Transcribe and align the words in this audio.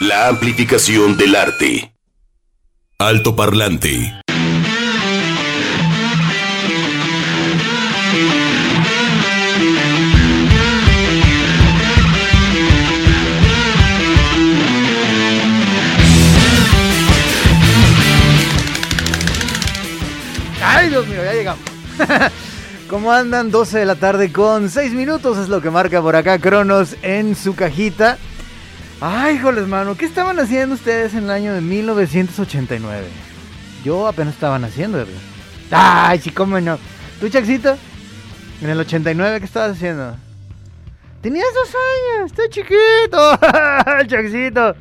La 0.00 0.28
amplificación 0.28 1.16
del 1.16 1.34
arte. 1.34 1.94
Alto 2.98 3.34
parlante. 3.34 4.12
Ay, 20.62 20.90
Dios 20.90 21.06
mío, 21.06 21.24
ya 21.24 21.32
llegamos. 21.32 21.62
¿Cómo 22.90 23.12
andan? 23.12 23.50
12 23.50 23.78
de 23.78 23.86
la 23.86 23.94
tarde 23.94 24.30
con 24.30 24.68
6 24.68 24.92
minutos 24.92 25.38
es 25.38 25.48
lo 25.48 25.62
que 25.62 25.70
marca 25.70 26.02
por 26.02 26.16
acá 26.16 26.38
Cronos 26.38 26.96
en 27.00 27.34
su 27.34 27.54
cajita. 27.54 28.18
Ay, 29.00 29.38
joles, 29.38 29.66
mano, 29.66 29.94
¿qué 29.96 30.06
estaban 30.06 30.38
haciendo 30.40 30.74
ustedes 30.74 31.12
en 31.14 31.24
el 31.24 31.30
año 31.30 31.52
de 31.52 31.60
1989? 31.60 33.06
Yo 33.84 34.06
apenas 34.08 34.34
estaban 34.34 34.64
haciendo, 34.64 34.98
¿verdad? 34.98 35.12
Ay, 35.70 36.18
sí, 36.18 36.30
cómo 36.30 36.58
no. 36.60 36.78
¿Tú, 37.20 37.28
Chaxito? 37.28 37.76
En 38.62 38.70
el 38.70 38.80
89, 38.80 39.40
¿qué 39.40 39.44
estabas 39.44 39.72
haciendo? 39.72 40.16
Tenías 41.20 41.46
dos 41.54 41.74
años, 41.74 42.32
está 42.32 42.48
chiquito, 42.48 44.06
Chaxito. 44.06 44.74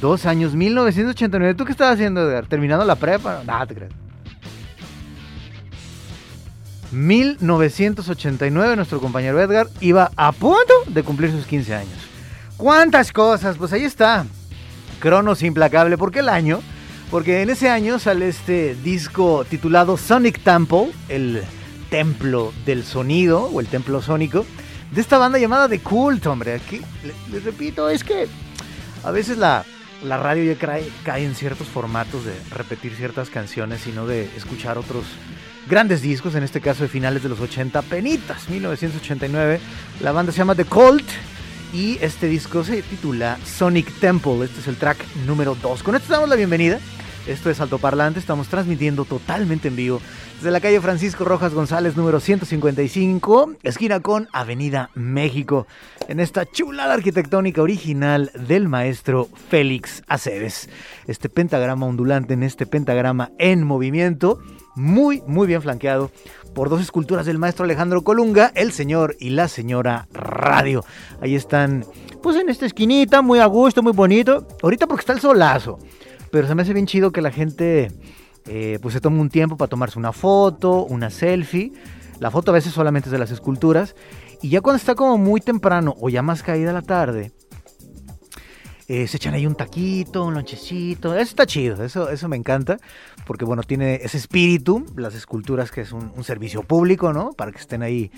Dos 0.00 0.26
años, 0.26 0.54
1989. 0.54 1.54
¿Tú 1.54 1.64
qué 1.64 1.72
estabas 1.72 1.94
haciendo, 1.94 2.22
Edgar? 2.22 2.46
¿Terminando 2.46 2.84
la 2.84 2.94
prepa? 2.94 3.42
No, 3.44 3.66
te 3.66 3.74
crees. 3.74 3.90
1989, 6.92 8.76
nuestro 8.76 9.00
compañero 9.00 9.40
Edgar 9.40 9.66
iba 9.80 10.10
a 10.16 10.30
punto 10.32 10.72
de 10.86 11.02
cumplir 11.02 11.32
sus 11.32 11.44
15 11.44 11.74
años. 11.74 12.07
¿Cuántas 12.58 13.12
cosas? 13.12 13.56
Pues 13.56 13.72
ahí 13.72 13.84
está. 13.84 14.26
Cronos 14.98 15.44
implacable. 15.44 15.96
¿Por 15.96 16.10
qué 16.10 16.18
el 16.18 16.28
año? 16.28 16.60
Porque 17.08 17.40
en 17.40 17.50
ese 17.50 17.70
año 17.70 18.00
sale 18.00 18.28
este 18.28 18.74
disco 18.74 19.46
titulado 19.48 19.96
Sonic 19.96 20.40
Temple, 20.42 20.90
el 21.08 21.44
templo 21.88 22.52
del 22.66 22.82
sonido 22.82 23.44
o 23.44 23.60
el 23.60 23.68
templo 23.68 24.02
sónico, 24.02 24.44
de 24.90 25.00
esta 25.00 25.18
banda 25.18 25.38
llamada 25.38 25.68
The 25.68 25.78
Cult, 25.78 26.26
hombre. 26.26 26.54
Aquí, 26.54 26.80
les 27.30 27.44
repito, 27.44 27.88
es 27.88 28.02
que 28.02 28.26
a 29.04 29.12
veces 29.12 29.38
la, 29.38 29.64
la 30.02 30.16
radio 30.16 30.52
ya 30.52 30.58
cae, 30.58 30.90
cae 31.04 31.24
en 31.24 31.36
ciertos 31.36 31.68
formatos 31.68 32.24
de 32.24 32.34
repetir 32.50 32.92
ciertas 32.96 33.30
canciones 33.30 33.86
y 33.86 33.92
no 33.92 34.04
de 34.04 34.24
escuchar 34.36 34.78
otros 34.78 35.04
grandes 35.70 36.02
discos, 36.02 36.34
en 36.34 36.42
este 36.42 36.60
caso 36.60 36.82
de 36.82 36.88
finales 36.88 37.22
de 37.22 37.28
los 37.28 37.38
80, 37.38 37.82
penitas, 37.82 38.48
1989. 38.48 39.60
La 40.00 40.10
banda 40.10 40.32
se 40.32 40.38
llama 40.38 40.56
The 40.56 40.64
Cult 40.64 41.06
y 41.72 41.98
este 42.00 42.26
disco 42.26 42.64
se 42.64 42.82
titula 42.82 43.38
Sonic 43.44 43.92
Temple. 44.00 44.44
Este 44.44 44.60
es 44.60 44.68
el 44.68 44.76
track 44.76 44.98
número 45.26 45.54
2. 45.54 45.82
Con 45.82 45.96
esto 45.96 46.12
damos 46.12 46.28
la 46.28 46.36
bienvenida. 46.36 46.78
Esto 47.26 47.50
es 47.50 47.60
Alto 47.60 47.78
Parlante, 47.78 48.18
estamos 48.18 48.48
transmitiendo 48.48 49.04
totalmente 49.04 49.68
en 49.68 49.76
vivo 49.76 50.00
desde 50.38 50.50
la 50.50 50.60
calle 50.60 50.80
Francisco 50.80 51.24
Rojas 51.24 51.52
González, 51.52 51.96
número 51.96 52.20
155, 52.20 53.56
esquina 53.64 54.00
con 54.00 54.28
Avenida 54.32 54.88
México, 54.94 55.66
en 56.06 56.20
esta 56.20 56.46
chulada 56.46 56.94
arquitectónica 56.94 57.60
original 57.60 58.30
del 58.46 58.68
maestro 58.68 59.28
Félix 59.50 60.02
Aceves. 60.06 60.70
Este 61.06 61.28
pentagrama 61.28 61.86
ondulante 61.86 62.34
en 62.34 62.44
este 62.44 62.66
pentagrama 62.66 63.32
en 63.38 63.64
movimiento 63.64 64.40
muy, 64.78 65.22
muy 65.26 65.46
bien 65.46 65.60
flanqueado 65.60 66.10
por 66.54 66.70
dos 66.70 66.80
esculturas 66.80 67.26
del 67.26 67.38
maestro 67.38 67.64
Alejandro 67.64 68.02
Colunga, 68.02 68.52
el 68.54 68.72
señor 68.72 69.16
y 69.20 69.30
la 69.30 69.48
señora 69.48 70.08
Radio. 70.12 70.84
Ahí 71.20 71.34
están, 71.34 71.84
pues 72.22 72.36
en 72.36 72.48
esta 72.48 72.64
esquinita, 72.64 73.20
muy 73.20 73.40
a 73.40 73.46
gusto, 73.46 73.82
muy 73.82 73.92
bonito. 73.92 74.46
Ahorita 74.62 74.86
porque 74.86 75.00
está 75.00 75.12
el 75.12 75.20
solazo, 75.20 75.78
pero 76.30 76.46
se 76.48 76.54
me 76.54 76.62
hace 76.62 76.72
bien 76.72 76.86
chido 76.86 77.12
que 77.12 77.20
la 77.20 77.30
gente 77.30 77.92
eh, 78.46 78.78
pues 78.80 78.94
se 78.94 79.00
tome 79.00 79.20
un 79.20 79.28
tiempo 79.28 79.56
para 79.56 79.68
tomarse 79.68 79.98
una 79.98 80.12
foto, 80.12 80.84
una 80.84 81.10
selfie. 81.10 81.72
La 82.18 82.30
foto 82.30 82.50
a 82.50 82.54
veces 82.54 82.72
solamente 82.72 83.08
es 83.08 83.12
de 83.12 83.18
las 83.18 83.30
esculturas. 83.30 83.94
Y 84.40 84.48
ya 84.48 84.60
cuando 84.60 84.78
está 84.78 84.94
como 84.94 85.18
muy 85.18 85.40
temprano 85.40 85.94
o 86.00 86.08
ya 86.08 86.22
más 86.22 86.42
caída 86.42 86.72
la 86.72 86.82
tarde, 86.82 87.32
eh, 88.88 89.06
se 89.06 89.18
echan 89.18 89.34
ahí 89.34 89.46
un 89.46 89.54
taquito, 89.54 90.24
un 90.24 90.32
lonchecito. 90.32 91.12
Eso 91.12 91.22
está 91.22 91.44
chido, 91.44 91.84
eso, 91.84 92.08
eso 92.08 92.26
me 92.26 92.36
encanta. 92.36 92.78
Porque 93.26 93.44
bueno, 93.44 93.62
tiene 93.62 93.96
ese 93.96 94.16
espíritu, 94.16 94.86
las 94.96 95.14
esculturas 95.14 95.70
que 95.70 95.82
es 95.82 95.92
un, 95.92 96.24
servicio 96.24 96.62
público, 96.62 97.12
¿no? 97.12 97.32
Para 97.32 97.52
que 97.52 97.58
estén 97.58 97.82
ahí 97.82 98.10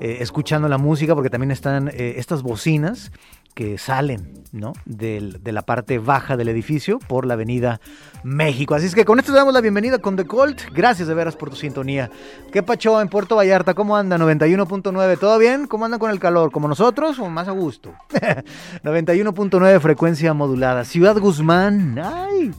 eh, 0.00 0.18
escuchando 0.20 0.68
la 0.68 0.78
música, 0.78 1.14
porque 1.14 1.30
también 1.30 1.52
están 1.52 1.88
eh, 1.88 2.14
estas 2.16 2.42
bocinas 2.42 3.12
que 3.56 3.78
salen 3.78 4.44
¿no? 4.52 4.74
Del, 4.84 5.42
de 5.42 5.50
la 5.50 5.62
parte 5.62 5.98
baja 5.98 6.36
del 6.36 6.48
edificio 6.48 6.98
por 6.98 7.26
la 7.26 7.34
avenida 7.34 7.80
México. 8.22 8.74
Así 8.74 8.86
es 8.86 8.94
que 8.94 9.06
con 9.06 9.18
esto 9.18 9.32
damos 9.32 9.54
la 9.54 9.62
bienvenida 9.62 9.98
con 9.98 10.14
The 10.14 10.26
Colt. 10.26 10.60
Gracias 10.72 11.08
de 11.08 11.14
veras 11.14 11.36
por 11.36 11.48
tu 11.48 11.56
sintonía. 11.56 12.10
¿Qué 12.52 12.62
pacho 12.62 13.00
en 13.00 13.08
Puerto 13.08 13.36
Vallarta? 13.36 13.74
¿Cómo 13.74 13.96
anda? 13.96 14.18
91.9. 14.18 15.18
¿Todo 15.18 15.38
bien? 15.38 15.66
¿Cómo 15.66 15.86
andan 15.86 15.98
con 15.98 16.10
el 16.10 16.18
calor? 16.18 16.52
¿Como 16.52 16.68
nosotros 16.68 17.18
o 17.18 17.28
más 17.30 17.48
a 17.48 17.52
gusto? 17.52 17.94
91.9 18.84 19.80
frecuencia 19.80 20.34
modulada. 20.34 20.84
Ciudad 20.84 21.18
Guzmán. 21.18 21.98
¡Ay! 21.98 22.52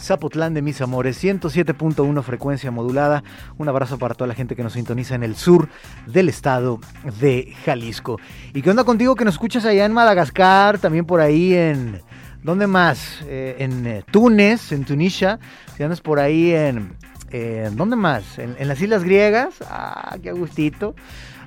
Zapotlán 0.00 0.54
de 0.54 0.62
mis 0.62 0.80
amores, 0.80 1.22
107.1 1.22 2.22
frecuencia 2.22 2.70
modulada. 2.70 3.22
Un 3.56 3.68
abrazo 3.68 3.98
para 3.98 4.14
toda 4.14 4.28
la 4.28 4.34
gente 4.34 4.56
que 4.56 4.62
nos 4.62 4.74
sintoniza 4.74 5.14
en 5.14 5.22
el 5.22 5.36
sur 5.36 5.68
del 6.06 6.28
estado 6.28 6.80
de 7.20 7.54
Jalisco. 7.64 8.18
¿Y 8.54 8.62
qué 8.62 8.70
onda 8.70 8.84
contigo 8.84 9.14
que 9.14 9.24
nos 9.24 9.34
escuchas 9.34 9.64
allá 9.64 9.84
en 9.84 9.92
Madagascar, 9.92 10.78
también 10.78 11.04
por 11.04 11.20
ahí 11.20 11.54
en... 11.54 12.00
¿Dónde 12.42 12.68
más? 12.68 13.20
Eh, 13.26 13.56
en 13.58 13.86
eh, 13.86 14.04
Túnez, 14.10 14.70
en 14.70 14.84
Tunisia. 14.84 15.40
Si 15.76 15.82
andas 15.82 16.00
por 16.00 16.20
ahí 16.20 16.52
en... 16.52 16.96
Eh, 17.30 17.68
¿Dónde 17.72 17.96
más? 17.96 18.38
¿En, 18.38 18.56
en 18.58 18.68
las 18.68 18.80
Islas 18.80 19.04
Griegas. 19.04 19.54
Ah, 19.68 20.16
qué 20.22 20.32
gustito. 20.32 20.94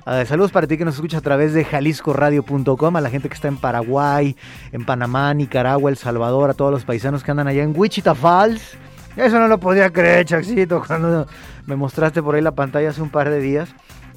Uh, 0.04 0.26
saludos 0.26 0.50
para 0.50 0.66
ti 0.66 0.76
que 0.76 0.84
nos 0.84 0.96
escucha 0.96 1.18
a 1.18 1.20
través 1.20 1.52
de 1.52 1.64
jaliscoradio.com, 1.64 2.96
a 2.96 3.00
la 3.00 3.08
gente 3.08 3.28
que 3.28 3.34
está 3.34 3.46
en 3.46 3.56
Paraguay, 3.56 4.36
en 4.72 4.84
Panamá, 4.84 5.32
Nicaragua, 5.32 5.90
El 5.90 5.96
Salvador, 5.96 6.50
a 6.50 6.54
todos 6.54 6.72
los 6.72 6.84
paisanos 6.84 7.22
que 7.22 7.30
andan 7.30 7.46
allá 7.46 7.62
en 7.62 7.72
Wichita 7.76 8.12
Falls. 8.16 8.76
Eso 9.14 9.38
no 9.38 9.46
lo 9.46 9.58
podía 9.58 9.90
creer, 9.90 10.24
Chaxito, 10.26 10.82
cuando 10.84 11.28
me 11.66 11.76
mostraste 11.76 12.20
por 12.20 12.34
ahí 12.34 12.40
la 12.40 12.50
pantalla 12.50 12.90
hace 12.90 13.00
un 13.00 13.10
par 13.10 13.30
de 13.30 13.38
días. 13.40 13.68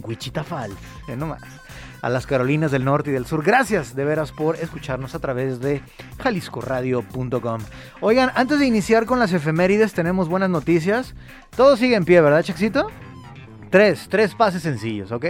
Wichita 0.01 0.43
Falls, 0.43 0.75
eh, 1.07 1.15
nomás. 1.15 1.43
A 2.01 2.09
las 2.09 2.25
Carolinas 2.25 2.71
del 2.71 2.83
Norte 2.83 3.11
y 3.11 3.13
del 3.13 3.27
Sur. 3.27 3.43
Gracias 3.43 3.95
de 3.95 4.05
veras 4.05 4.31
por 4.31 4.55
escucharnos 4.55 5.13
a 5.13 5.19
través 5.19 5.59
de 5.59 5.81
jaliscoradio.com. 6.19 7.61
Oigan, 8.01 8.31
antes 8.33 8.57
de 8.57 8.65
iniciar 8.65 9.05
con 9.05 9.19
las 9.19 9.33
efemérides, 9.33 9.93
tenemos 9.93 10.29
buenas 10.29 10.49
noticias. 10.49 11.13
Todo 11.55 11.77
sigue 11.77 11.95
en 11.95 12.05
pie, 12.05 12.21
¿verdad, 12.21 12.41
Chaxito? 12.41 12.87
Tres, 13.69 14.07
tres 14.09 14.33
pases 14.35 14.61
sencillos, 14.63 15.11
¿ok? 15.11 15.25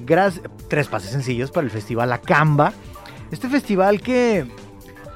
Gracias, 0.00 0.44
tres 0.68 0.88
pases 0.88 1.10
sencillos 1.10 1.50
para 1.50 1.64
el 1.64 1.70
festival 1.70 2.12
Acamba. 2.12 2.72
Este 3.30 3.48
festival 3.48 4.00
que 4.00 4.46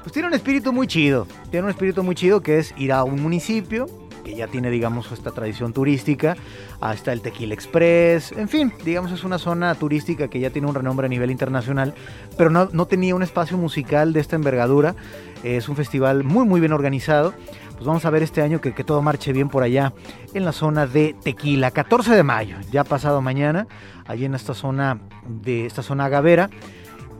pues 0.03 0.13
tiene 0.13 0.27
un 0.27 0.33
espíritu 0.33 0.73
muy 0.73 0.87
chido. 0.87 1.27
Tiene 1.51 1.65
un 1.65 1.71
espíritu 1.71 2.03
muy 2.03 2.15
chido 2.15 2.41
que 2.41 2.59
es 2.59 2.73
ir 2.77 2.91
a 2.91 3.03
un 3.03 3.21
municipio 3.21 3.87
que 4.23 4.35
ya 4.35 4.47
tiene, 4.47 4.69
digamos, 4.69 5.11
esta 5.11 5.31
tradición 5.31 5.73
turística. 5.73 6.35
Hasta 6.81 7.13
el 7.13 7.21
Tequila 7.21 7.53
Express. 7.53 8.31
En 8.31 8.47
fin, 8.47 8.73
digamos, 8.83 9.11
es 9.11 9.23
una 9.23 9.37
zona 9.37 9.75
turística 9.75 10.27
que 10.27 10.39
ya 10.39 10.49
tiene 10.49 10.67
un 10.67 10.75
renombre 10.75 11.05
a 11.05 11.09
nivel 11.09 11.31
internacional. 11.31 11.93
Pero 12.37 12.49
no, 12.49 12.69
no 12.71 12.85
tenía 12.85 13.15
un 13.15 13.23
espacio 13.23 13.57
musical 13.57 14.13
de 14.13 14.19
esta 14.19 14.35
envergadura. 14.35 14.95
Es 15.43 15.69
un 15.69 15.75
festival 15.75 16.23
muy, 16.23 16.45
muy 16.45 16.59
bien 16.59 16.73
organizado 16.73 17.33
pues 17.79 17.87
vamos 17.87 18.03
a 18.03 18.09
ver 18.09 18.23
este 18.23 18.41
año 18.41 18.59
que, 18.59 18.73
que, 18.73 18.83
todo 18.83 19.01
marche 19.01 19.31
bien 19.31 19.47
por 19.47 19.63
allá 19.63 19.93
en 20.33 20.43
la 20.43 20.51
zona 20.51 20.85
de 20.85 21.15
Tequila. 21.23 21.71
14 21.71 22.13
de 22.13 22.23
mayo, 22.23 22.57
ya 22.73 22.83
pasado 22.83 23.21
mañana, 23.21 23.67
allí 24.09 24.25
en 24.25 24.35
esta 24.35 24.53
zona 24.53 24.99
de 25.27 25.65
esta 25.67 25.83
zona 25.83 26.05
agavera 26.05 26.49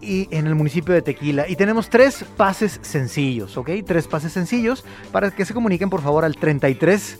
y 0.01 0.27
en 0.31 0.47
el 0.47 0.55
municipio 0.55 0.91
de 0.93 1.03
Tequila. 1.03 1.47
Y 1.47 1.55
tenemos 1.55 1.89
tres 1.89 2.25
pases 2.35 2.79
sencillos, 2.81 3.55
¿ok? 3.57 3.69
Tres 3.85 4.07
pases 4.07 4.33
sencillos 4.33 4.83
para 5.11 5.31
que 5.31 5.45
se 5.45 5.53
comuniquen 5.53 5.89
por 5.89 6.01
favor 6.01 6.25
al 6.25 6.35
33 6.35 7.19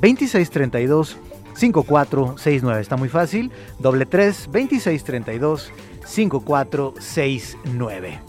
26 0.00 0.50
32 0.50 1.18
5469. 1.54 2.80
Está 2.80 2.96
muy 2.96 3.10
fácil. 3.10 3.52
Doble 3.78 4.06
3 4.06 4.50
26 4.50 5.04
32 5.04 5.70
5469. 6.06 8.20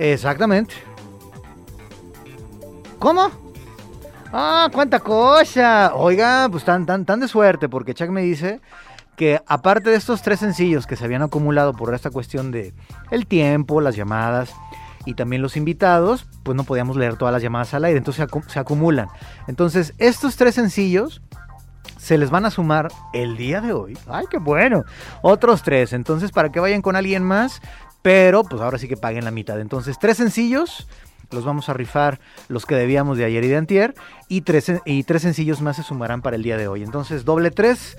Exactamente. 0.00 0.74
¿Cómo? 2.98 3.30
Ah, 4.32 4.68
cuánta 4.72 4.98
cosa. 4.98 5.92
Oiga, 5.94 6.48
pues 6.50 6.64
tan, 6.64 6.84
tan, 6.86 7.04
tan 7.04 7.20
de 7.20 7.28
suerte, 7.28 7.68
porque 7.68 7.94
Chuck 7.94 8.10
me 8.10 8.22
dice 8.22 8.60
que 9.20 9.38
aparte 9.46 9.90
de 9.90 9.96
estos 9.96 10.22
tres 10.22 10.40
sencillos 10.40 10.86
que 10.86 10.96
se 10.96 11.04
habían 11.04 11.20
acumulado 11.20 11.74
por 11.74 11.94
esta 11.94 12.08
cuestión 12.08 12.50
de 12.50 12.72
el 13.10 13.26
tiempo, 13.26 13.82
las 13.82 13.94
llamadas 13.94 14.54
y 15.04 15.12
también 15.12 15.42
los 15.42 15.58
invitados, 15.58 16.26
pues 16.42 16.56
no 16.56 16.64
podíamos 16.64 16.96
leer 16.96 17.16
todas 17.18 17.30
las 17.30 17.42
llamadas 17.42 17.74
al 17.74 17.84
aire, 17.84 17.98
entonces 17.98 18.26
se, 18.46 18.58
acumulan. 18.58 19.08
Entonces, 19.46 19.92
estos 19.98 20.36
tres 20.36 20.54
sencillos 20.54 21.20
se 21.98 22.16
les 22.16 22.30
van 22.30 22.46
a 22.46 22.50
sumar 22.50 22.88
el 23.12 23.36
día 23.36 23.60
de 23.60 23.74
hoy. 23.74 23.98
¡Ay, 24.08 24.24
qué 24.30 24.38
bueno! 24.38 24.84
Otros 25.20 25.62
tres. 25.62 25.92
Entonces, 25.92 26.32
para 26.32 26.50
que 26.50 26.58
vayan 26.58 26.80
con 26.80 26.96
alguien 26.96 27.22
más, 27.22 27.60
pero 28.00 28.42
pues 28.42 28.62
ahora 28.62 28.78
sí 28.78 28.88
que 28.88 28.96
paguen 28.96 29.26
la 29.26 29.30
mitad. 29.30 29.60
Entonces, 29.60 29.98
tres 29.98 30.16
sencillos 30.16 30.88
los 31.30 31.44
vamos 31.44 31.68
a 31.68 31.74
rifar 31.74 32.20
los 32.48 32.64
que 32.64 32.74
debíamos 32.74 33.18
de 33.18 33.26
ayer 33.26 33.44
y 33.44 33.48
de 33.48 33.56
antier. 33.58 33.94
Y 34.28 34.40
tres, 34.40 34.72
y 34.86 35.02
tres 35.02 35.20
sencillos 35.20 35.60
más 35.60 35.76
se 35.76 35.82
sumarán 35.82 36.22
para 36.22 36.36
el 36.36 36.42
día 36.42 36.56
de 36.56 36.68
hoy. 36.68 36.82
Entonces, 36.82 37.26
doble 37.26 37.50
tres, 37.50 37.98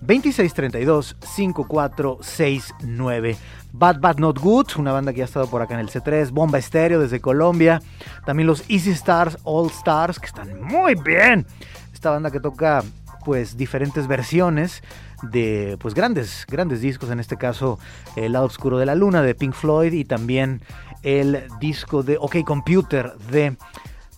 2632 0.00 1.16
5469. 1.20 3.36
Bad 3.72 4.00
Bad 4.00 4.18
Not 4.18 4.38
Good, 4.38 4.68
una 4.78 4.92
banda 4.92 5.12
que 5.12 5.22
ha 5.22 5.26
estado 5.26 5.48
por 5.48 5.62
acá 5.62 5.74
en 5.74 5.80
el 5.80 5.90
C3, 5.90 6.30
Bomba 6.30 6.58
Estéreo 6.58 7.00
desde 7.00 7.20
Colombia, 7.20 7.82
también 8.24 8.46
los 8.46 8.64
Easy 8.68 8.90
Stars 8.90 9.38
All 9.44 9.70
Stars, 9.70 10.18
que 10.18 10.26
están 10.26 10.62
muy 10.62 10.94
bien. 10.94 11.46
Esta 11.92 12.10
banda 12.10 12.30
que 12.30 12.40
toca 12.40 12.82
pues 13.24 13.56
diferentes 13.56 14.06
versiones 14.06 14.82
de 15.22 15.76
pues 15.80 15.94
grandes 15.94 16.46
grandes 16.48 16.80
discos 16.80 17.10
en 17.10 17.20
este 17.20 17.36
caso 17.36 17.78
el 18.16 18.32
lado 18.32 18.46
oscuro 18.46 18.78
de 18.78 18.86
la 18.86 18.94
luna 18.94 19.20
de 19.20 19.34
Pink 19.34 19.52
Floyd 19.52 19.92
y 19.92 20.04
también 20.04 20.62
el 21.02 21.44
disco 21.60 22.02
de 22.02 22.16
OK 22.18 22.44
Computer 22.44 23.16
de 23.30 23.56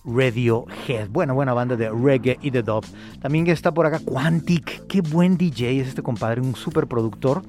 Radiohead. 0.05 1.09
Buena, 1.09 1.33
buena 1.33 1.53
banda 1.53 1.75
de 1.75 1.89
reggae 1.89 2.39
y 2.41 2.49
de 2.49 2.63
dub. 2.63 2.85
También 3.21 3.47
está 3.47 3.73
por 3.73 3.85
acá 3.85 3.99
Quantic. 3.99 4.87
Qué 4.87 5.01
buen 5.01 5.37
DJ 5.37 5.81
es 5.81 5.87
este 5.89 6.01
compadre, 6.01 6.41
un 6.41 6.55
super 6.55 6.87
productor 6.87 7.43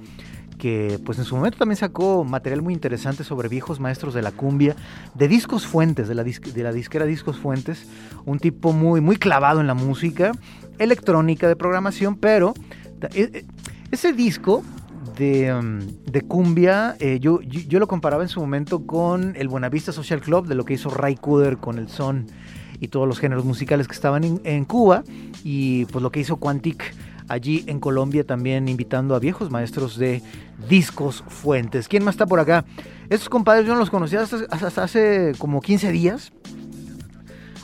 que 0.59 1.01
pues 1.05 1.19
en 1.19 1.25
su 1.25 1.35
momento 1.35 1.59
también 1.59 1.77
sacó 1.77 2.23
material 2.23 2.63
muy 2.63 2.73
interesante 2.73 3.25
sobre 3.25 3.49
viejos 3.49 3.81
maestros 3.81 4.15
de 4.15 4.23
la 4.23 4.31
cumbia, 4.31 4.77
de 5.13 5.27
Discos 5.27 5.67
Fuentes, 5.67 6.07
de 6.07 6.15
la, 6.15 6.23
de 6.23 6.63
la 6.63 6.73
disquera 6.73 7.05
Discos 7.05 7.37
Fuentes, 7.37 7.89
un 8.27 8.39
tipo 8.39 8.73
muy, 8.73 9.01
muy 9.01 9.17
clavado 9.17 9.61
en 9.61 9.67
la 9.67 9.75
música 9.75 10.31
electrónica 10.79 11.49
de 11.49 11.57
programación, 11.57 12.15
pero 12.15 12.55
e, 13.13 13.23
e, 13.23 13.45
ese 13.91 14.13
disco 14.13 14.63
de, 15.17 15.53
um, 15.53 15.81
cumbia, 16.29 16.97
eh, 17.01 17.19
yo, 17.21 17.41
yo, 17.43 17.79
lo 17.79 17.87
comparaba 17.87 18.23
en 18.23 18.29
su 18.29 18.41
momento 18.41 18.87
con 18.87 19.35
el 19.37 19.49
Buenavista 19.49 19.93
Social 19.93 20.21
Club, 20.21 20.47
de 20.47 20.55
lo 20.55 20.65
que 20.65 20.75
hizo 20.75 20.91
Ray 20.91 21.17
Cooder 21.17 21.59
con 21.59 21.79
el 21.79 21.89
son 21.89 22.27
y 22.81 22.89
todos 22.89 23.07
los 23.07 23.21
géneros 23.21 23.45
musicales 23.45 23.87
que 23.87 23.95
estaban 23.95 24.41
en, 24.43 24.65
Cuba, 24.65 25.05
y 25.45 25.85
pues 25.87 26.03
lo 26.03 26.11
que 26.11 26.21
hizo 26.21 26.37
Quantic 26.37 26.95
allí 27.29 27.65
en 27.69 27.79
Colombia 27.79 28.25
también 28.25 28.69
invitando 28.69 29.15
a 29.15 29.21
viejos 29.21 29.51
maestros 29.51 29.97
de 29.97 30.21
discos 30.69 31.23
fuentes. 31.29 31.87
¿Quién 31.87 32.05
más 32.05 32.15
está 32.15 32.27
por 32.27 32.41
acá? 32.41 32.65
Estos 33.09 33.29
compadres 33.29 33.67
yo 33.67 33.75
no 33.75 33.79
los 33.79 33.91
conocía 33.91 34.23
hasta, 34.23 34.83
hace 34.83 35.33
como 35.39 35.61
15 35.61 35.93
días. 35.93 36.33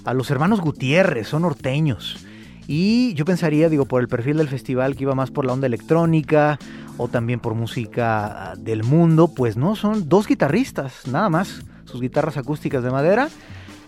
A 0.04 0.14
los 0.14 0.30
hermanos 0.30 0.60
Gutiérrez, 0.60 1.28
son 1.28 1.42
norteños. 1.42 2.24
Y 2.68 3.12
yo 3.14 3.24
pensaría, 3.24 3.68
digo, 3.68 3.86
por 3.86 4.00
el 4.00 4.08
perfil 4.08 4.36
del 4.36 4.48
festival 4.48 4.94
que 4.94 5.02
iba 5.02 5.14
más 5.14 5.30
por 5.30 5.44
la 5.44 5.52
onda 5.52 5.66
electrónica 5.66 6.58
o 6.98 7.08
también 7.08 7.40
por 7.40 7.54
música 7.54 8.54
del 8.58 8.84
mundo, 8.84 9.28
pues 9.28 9.56
no, 9.56 9.76
son 9.76 10.08
dos 10.08 10.26
guitarristas, 10.26 11.06
nada 11.06 11.30
más. 11.30 11.62
Sus 11.84 12.02
guitarras 12.02 12.36
acústicas 12.36 12.84
de 12.84 12.90
madera 12.90 13.30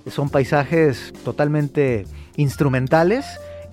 son 0.06 0.30
paisajes 0.30 1.12
totalmente 1.24 2.06
instrumentales 2.36 3.26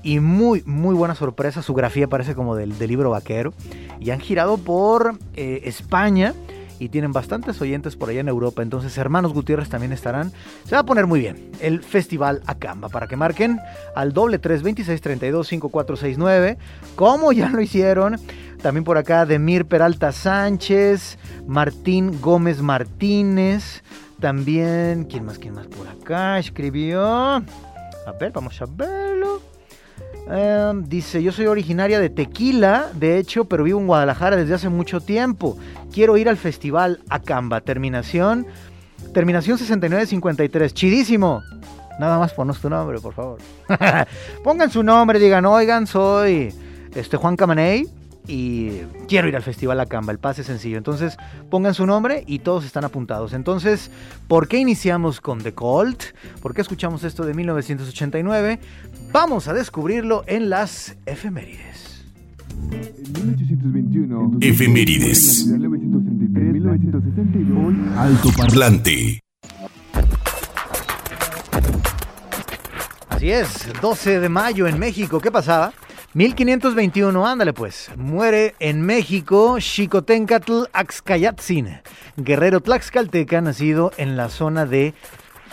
y 0.04 0.19
muy, 0.19 0.63
muy 0.66 0.95
buena 0.95 1.16
sorpresa. 1.16 1.62
Su 1.62 1.74
grafía 1.74 2.07
parece 2.07 2.36
como 2.36 2.56
del, 2.56 2.78
libro 2.80 3.12
vaquero. 3.12 3.54
Y 4.00 4.12
han 4.12 4.19
girado 4.19 4.57
por 4.57 5.18
eh, 5.36 5.62
España 5.66 6.34
y 6.80 6.89
tienen 6.89 7.12
bastantes 7.12 7.60
oyentes 7.62 7.95
por 7.95 8.10
allá 8.10 8.22
en 8.22 8.28
Europa. 8.28 8.62
Entonces, 8.62 8.98
hermanos 8.98 9.34
Gutiérrez 9.34 9.69
también 9.69 9.94
estarán. 9.94 10.31
Se 10.66 10.75
va 10.75 10.80
a 10.81 10.86
poner 10.86 11.07
muy 11.07 11.19
bien 11.19 11.51
el 11.60 11.84
Festival 11.84 12.42
Acamba 12.45 12.89
para 12.89 13.07
que 13.07 13.16
marquen 13.16 13.60
al 13.95 14.13
doble 14.13 14.39
3 14.39 14.63
26 14.63 15.01
32 15.01 15.48
5469, 15.48 16.57
como 16.95 17.31
ya 17.31 17.50
lo 17.50 17.62
hicieron. 17.62 18.18
También 18.62 18.83
por 18.83 18.98
acá 18.98 19.25
Demir 19.25 19.65
Peralta 19.65 20.12
Sánchez, 20.12 21.18
Martín 21.45 22.19
Gómez 22.21 22.62
Martínez. 22.62 23.83
También, 24.19 25.06
¿quién 25.06 25.25
más? 25.25 25.38
¿Quién 25.38 25.54
más 25.54 25.68
por 25.68 25.88
acá? 25.88 26.39
Escribió. 26.39 27.04
A 27.06 27.44
ver, 28.19 28.31
vamos 28.31 28.59
a 28.62 28.65
verlo. 28.65 29.42
Em, 30.30 30.83
dice, 30.83 31.21
yo 31.21 31.31
soy 31.31 31.45
originaria 31.45 32.00
de 32.00 32.09
Tequila, 32.09 32.89
de 32.94 33.18
hecho, 33.18 33.45
pero 33.45 33.63
vivo 33.63 33.80
en 33.80 33.88
Guadalajara 33.88 34.36
desde 34.36 34.56
hace 34.56 34.69
mucho 34.69 35.01
tiempo. 35.01 35.57
Quiero 35.94 36.18
ir 36.18 36.27
al 36.27 36.38
festival 36.38 37.00
Acamba. 37.10 37.62
Terminación, 37.62 38.48
terminación 39.13 39.57
6953. 39.60 40.74
Chidísimo. 40.74 41.44
Nada 42.00 42.18
más 42.18 42.33
ponos 42.33 42.60
tu 42.60 42.69
nombre, 42.69 43.00
por 43.00 43.13
favor. 43.13 43.38
Pongan 44.44 44.71
su 44.71 44.83
nombre, 44.83 45.19
digan, 45.19 45.45
oigan, 45.45 45.86
soy 45.86 46.53
este 46.95 47.18
Juan 47.18 47.36
Camaney 47.36 47.97
y 48.27 48.81
quiero 49.07 49.27
ir 49.27 49.35
al 49.35 49.44
Festival 49.44 49.79
Acamba, 49.79 50.12
el 50.12 50.19
pase 50.19 50.44
sencillo. 50.44 50.77
Entonces 50.77 51.18
pongan 51.50 51.74
su 51.74 51.85
nombre 51.85 52.24
y 52.27 52.39
todos 52.39 52.65
están 52.65 52.83
apuntados. 52.83 53.33
Entonces, 53.33 53.89
¿por 54.27 54.47
qué 54.47 54.57
iniciamos 54.57 55.21
con 55.21 55.39
The 55.39 55.53
Colt? 55.53 56.03
¿Por 56.41 56.53
qué 56.53 56.62
escuchamos 56.62 57.03
esto 57.03 57.25
de 57.25 57.33
1989? 57.33 58.59
Vamos 59.12 59.47
a 59.47 59.53
descubrirlo 59.53 60.24
en 60.27 60.50
las 60.50 60.97
efemérides. 61.06 62.06
Efemérides. 64.41 65.47
Alto 67.95 68.29
parlante. 68.35 69.21
Así 73.09 73.31
es, 73.31 73.68
12 73.81 74.19
de 74.19 74.29
mayo 74.29 74.68
en 74.68 74.77
México. 74.77 75.19
¿Qué 75.19 75.31
pasaba? 75.31 75.74
1521, 76.18 77.28
ándale 77.28 77.54
pues. 77.54 77.92
Muere 77.96 78.56
en 78.58 78.81
México 78.81 79.60
Xicotencatl 79.60 80.64
Axcayatzin, 80.74 81.81
guerrero 82.16 82.60
tlaxcalteca 82.60 83.40
nacido 83.40 83.92
en 83.98 84.18
la 84.18 84.30
zona 84.30 84.66
de 84.66 84.96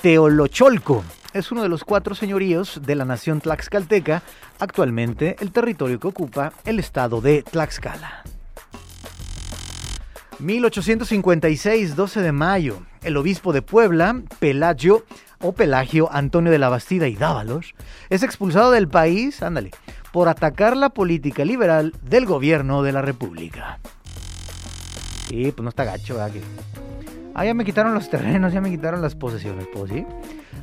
Teolocholco. 0.00 1.04
Es 1.34 1.52
uno 1.52 1.62
de 1.62 1.68
los 1.68 1.84
cuatro 1.84 2.14
señoríos 2.14 2.80
de 2.82 2.94
la 2.94 3.04
nación 3.04 3.42
tlaxcalteca, 3.42 4.22
actualmente 4.58 5.36
el 5.40 5.52
territorio 5.52 6.00
que 6.00 6.08
ocupa 6.08 6.54
el 6.64 6.78
estado 6.78 7.20
de 7.20 7.42
Tlaxcala. 7.42 8.22
1856, 10.38 11.94
12 11.94 12.22
de 12.22 12.32
mayo, 12.32 12.78
el 13.02 13.18
obispo 13.18 13.52
de 13.52 13.60
Puebla, 13.60 14.22
Pelagio 14.38 15.04
o 15.42 15.52
Pelagio 15.52 16.10
Antonio 16.10 16.50
de 16.50 16.58
la 16.58 16.70
Bastida 16.70 17.06
y 17.06 17.16
Dávalos, 17.16 17.74
es 18.08 18.22
expulsado 18.22 18.70
del 18.70 18.88
país, 18.88 19.42
ándale, 19.42 19.70
por 20.14 20.28
atacar 20.28 20.76
la 20.76 20.90
política 20.90 21.44
liberal 21.44 21.92
del 22.08 22.24
gobierno 22.24 22.84
de 22.84 22.92
la 22.92 23.02
República. 23.02 23.80
Sí, 25.26 25.50
pues 25.50 25.60
no 25.60 25.70
está 25.70 25.82
gacho, 25.82 26.14
¿verdad? 26.14 26.30
Ah, 27.34 27.44
ya 27.44 27.52
me 27.52 27.64
quitaron 27.64 27.94
los 27.94 28.08
terrenos, 28.08 28.52
ya 28.52 28.60
me 28.60 28.70
quitaron 28.70 29.02
las 29.02 29.16
posesiones, 29.16 29.66
pues 29.74 29.90
sí. 29.90 30.06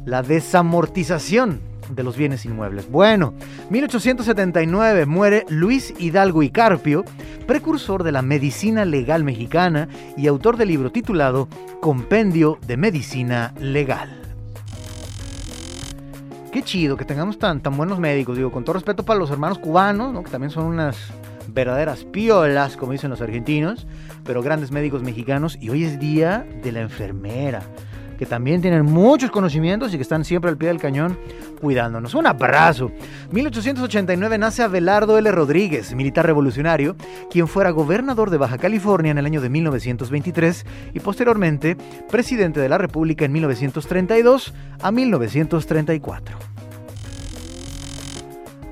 La 0.05 0.23
desamortización 0.23 1.59
de 1.89 2.01
los 2.01 2.15
bienes 2.15 2.45
inmuebles. 2.45 2.89
Bueno, 2.89 3.33
1879 3.69 5.05
muere 5.05 5.45
Luis 5.49 5.93
Hidalgo 5.99 6.43
y 6.43 6.49
Carpio, 6.49 7.03
precursor 7.45 8.03
de 8.03 8.13
la 8.13 8.21
medicina 8.21 8.85
legal 8.85 9.25
mexicana 9.25 9.89
y 10.15 10.27
autor 10.27 10.55
del 10.55 10.69
libro 10.69 10.93
titulado 10.93 11.49
Compendio 11.81 12.57
de 12.65 12.77
Medicina 12.77 13.53
Legal. 13.59 14.20
Qué 16.51 16.63
chido 16.63 16.97
que 16.97 17.05
tengamos 17.05 17.39
tan, 17.39 17.61
tan 17.61 17.77
buenos 17.77 17.97
médicos, 17.99 18.35
digo, 18.35 18.51
con 18.51 18.65
todo 18.65 18.73
respeto 18.73 19.03
para 19.03 19.17
los 19.17 19.31
hermanos 19.31 19.57
cubanos, 19.57 20.21
que 20.21 20.29
también 20.29 20.51
son 20.51 20.65
unas 20.65 20.97
verdaderas 21.47 22.03
piolas, 22.03 22.75
como 22.75 22.91
dicen 22.91 23.09
los 23.09 23.21
argentinos, 23.21 23.87
pero 24.25 24.43
grandes 24.43 24.69
médicos 24.69 25.01
mexicanos. 25.01 25.57
Y 25.61 25.69
hoy 25.69 25.85
es 25.85 25.97
día 25.97 26.45
de 26.61 26.73
la 26.73 26.81
enfermera, 26.81 27.61
que 28.21 28.27
también 28.27 28.61
tienen 28.61 28.85
muchos 28.85 29.31
conocimientos 29.31 29.91
y 29.91 29.95
que 29.95 30.03
están 30.03 30.23
siempre 30.23 30.51
al 30.51 30.55
pie 30.55 30.67
del 30.67 30.77
cañón 30.77 31.17
cuidándonos. 31.59 32.13
Un 32.13 32.27
abrazo. 32.27 32.91
1889 33.31 34.37
nace 34.37 34.61
Abelardo 34.61 35.17
L. 35.17 35.31
Rodríguez, 35.31 35.95
militar 35.95 36.27
revolucionario, 36.27 36.95
quien 37.31 37.47
fuera 37.47 37.71
gobernador 37.71 38.29
de 38.29 38.37
Baja 38.37 38.59
California 38.59 39.09
en 39.09 39.17
el 39.17 39.25
año 39.25 39.41
de 39.41 39.49
1923 39.49 40.67
y 40.93 40.99
posteriormente 40.99 41.75
presidente 42.11 42.59
de 42.59 42.69
la 42.69 42.77
República 42.77 43.25
en 43.25 43.31
1932 43.31 44.53
a 44.83 44.91
1934. 44.91 46.37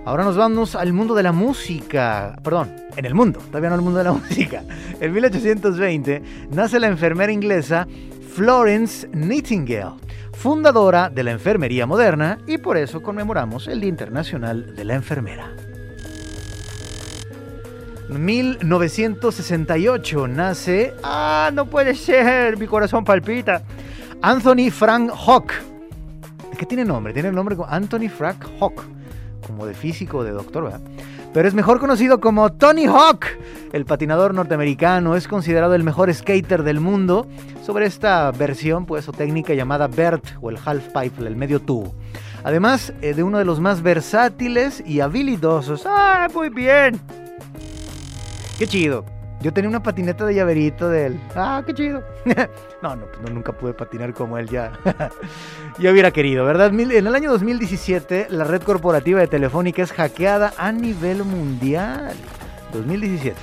Ahora 0.05 0.25
nos 0.25 0.37
vamos 0.37 0.75
al 0.75 0.93
mundo 0.93 1.15
de 1.15 1.23
la 1.23 1.31
música. 1.31 2.37
Perdón, 2.43 2.71
en 2.95 3.05
el 3.05 3.15
mundo, 3.15 3.39
todavía 3.47 3.69
no 3.69 3.75
al 3.75 3.81
mundo 3.81 3.97
de 3.97 4.03
la 4.03 4.11
música. 4.13 4.61
En 5.01 5.11
1820 5.11 6.21
nace 6.51 6.79
la 6.79 6.85
enfermera 6.85 7.31
inglesa 7.31 7.87
Florence 8.39 9.07
Nightingale 9.11 9.99
fundadora 10.31 11.09
de 11.09 11.23
la 11.23 11.31
enfermería 11.31 11.85
moderna 11.85 12.37
y 12.47 12.57
por 12.57 12.77
eso 12.77 13.01
conmemoramos 13.01 13.67
el 13.67 13.81
Día 13.81 13.89
Internacional 13.89 14.77
de 14.77 14.85
la 14.85 14.95
Enfermera. 14.95 15.51
1968 18.07 20.27
nace... 20.29 20.93
¡Ah, 21.03 21.51
no 21.53 21.65
puede 21.65 21.95
ser! 21.95 22.55
Mi 22.55 22.65
corazón 22.65 23.03
palpita. 23.03 23.61
Anthony 24.21 24.71
Frank 24.71 25.11
Hawk. 25.13 25.51
¿Qué 26.57 26.65
tiene 26.65 26.85
nombre? 26.85 27.11
Tiene 27.11 27.27
el 27.27 27.35
nombre 27.35 27.57
Anthony 27.67 28.07
Frank 28.07 28.45
Hawk. 28.61 28.85
Como 29.45 29.65
de 29.65 29.73
físico, 29.73 30.23
de 30.23 30.31
doctor, 30.31 30.63
¿verdad? 30.63 30.79
Pero 31.33 31.47
es 31.47 31.53
mejor 31.53 31.79
conocido 31.79 32.19
como 32.19 32.51
Tony 32.51 32.85
Hawk. 32.85 33.25
El 33.71 33.85
patinador 33.85 34.33
norteamericano 34.33 35.15
es 35.15 35.27
considerado 35.27 35.75
el 35.75 35.83
mejor 35.83 36.13
skater 36.13 36.63
del 36.63 36.79
mundo 36.79 37.27
sobre 37.63 37.85
esta 37.85 38.31
versión 38.31 38.85
pues 38.85 39.07
o 39.07 39.11
técnica 39.11 39.53
llamada 39.53 39.87
BERT 39.87 40.25
o 40.41 40.49
el 40.49 40.57
half 40.63 40.85
pipe, 40.87 41.25
el 41.25 41.35
medio 41.35 41.59
tubo. 41.59 41.93
Además 42.43 42.93
eh, 43.01 43.13
de 43.13 43.23
uno 43.23 43.37
de 43.37 43.45
los 43.45 43.59
más 43.59 43.81
versátiles 43.81 44.81
y 44.85 45.01
habilidosos. 45.01 45.83
¡Ah, 45.85 46.27
muy 46.33 46.49
bien! 46.49 46.99
¡Qué 48.57 48.65
chido! 48.65 49.18
Yo 49.41 49.53
tenía 49.53 49.69
una 49.69 49.81
patineta 49.81 50.25
de 50.25 50.35
llaverito 50.35 50.89
de 50.89 51.05
él. 51.05 51.21
¡Ah, 51.33 51.63
qué 51.65 51.73
chido! 51.73 52.03
no, 52.81 52.95
no, 52.95 53.05
pues 53.05 53.21
no, 53.21 53.29
nunca 53.29 53.53
pude 53.53 53.73
patinar 53.73 54.13
como 54.13 54.37
él 54.37 54.49
ya. 54.49 54.73
Yo 55.79 55.91
hubiera 55.91 56.11
querido, 56.11 56.43
¿verdad? 56.43 56.67
En 56.67 57.07
el 57.07 57.15
año 57.15 57.31
2017, 57.31 58.27
la 58.31 58.43
red 58.43 58.61
corporativa 58.61 59.21
de 59.21 59.27
Telefónica 59.27 59.81
es 59.81 59.93
hackeada 59.93 60.53
a 60.57 60.73
nivel 60.73 61.23
mundial. 61.23 62.13
2017. 62.73 63.39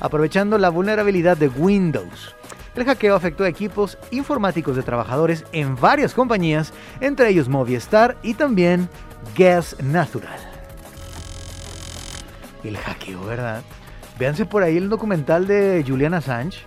Aprovechando 0.00 0.56
la 0.56 0.70
vulnerabilidad 0.70 1.36
de 1.36 1.48
Windows. 1.48 2.34
El 2.74 2.84
hackeo 2.86 3.14
afectó 3.14 3.44
a 3.44 3.48
equipos 3.48 3.98
informáticos 4.10 4.76
de 4.76 4.82
trabajadores 4.82 5.44
en 5.52 5.76
varias 5.76 6.14
compañías, 6.14 6.72
entre 7.00 7.28
ellos 7.28 7.48
Movistar 7.48 8.16
y 8.22 8.34
también 8.34 8.88
Gas 9.36 9.76
Natural. 9.82 10.38
El 12.64 12.76
hackeo, 12.78 13.24
¿verdad? 13.26 13.62
Véanse 14.18 14.46
por 14.46 14.62
ahí 14.62 14.76
el 14.76 14.88
documental 14.88 15.46
de 15.46 15.84
Julian 15.86 16.14
Assange. 16.14 16.60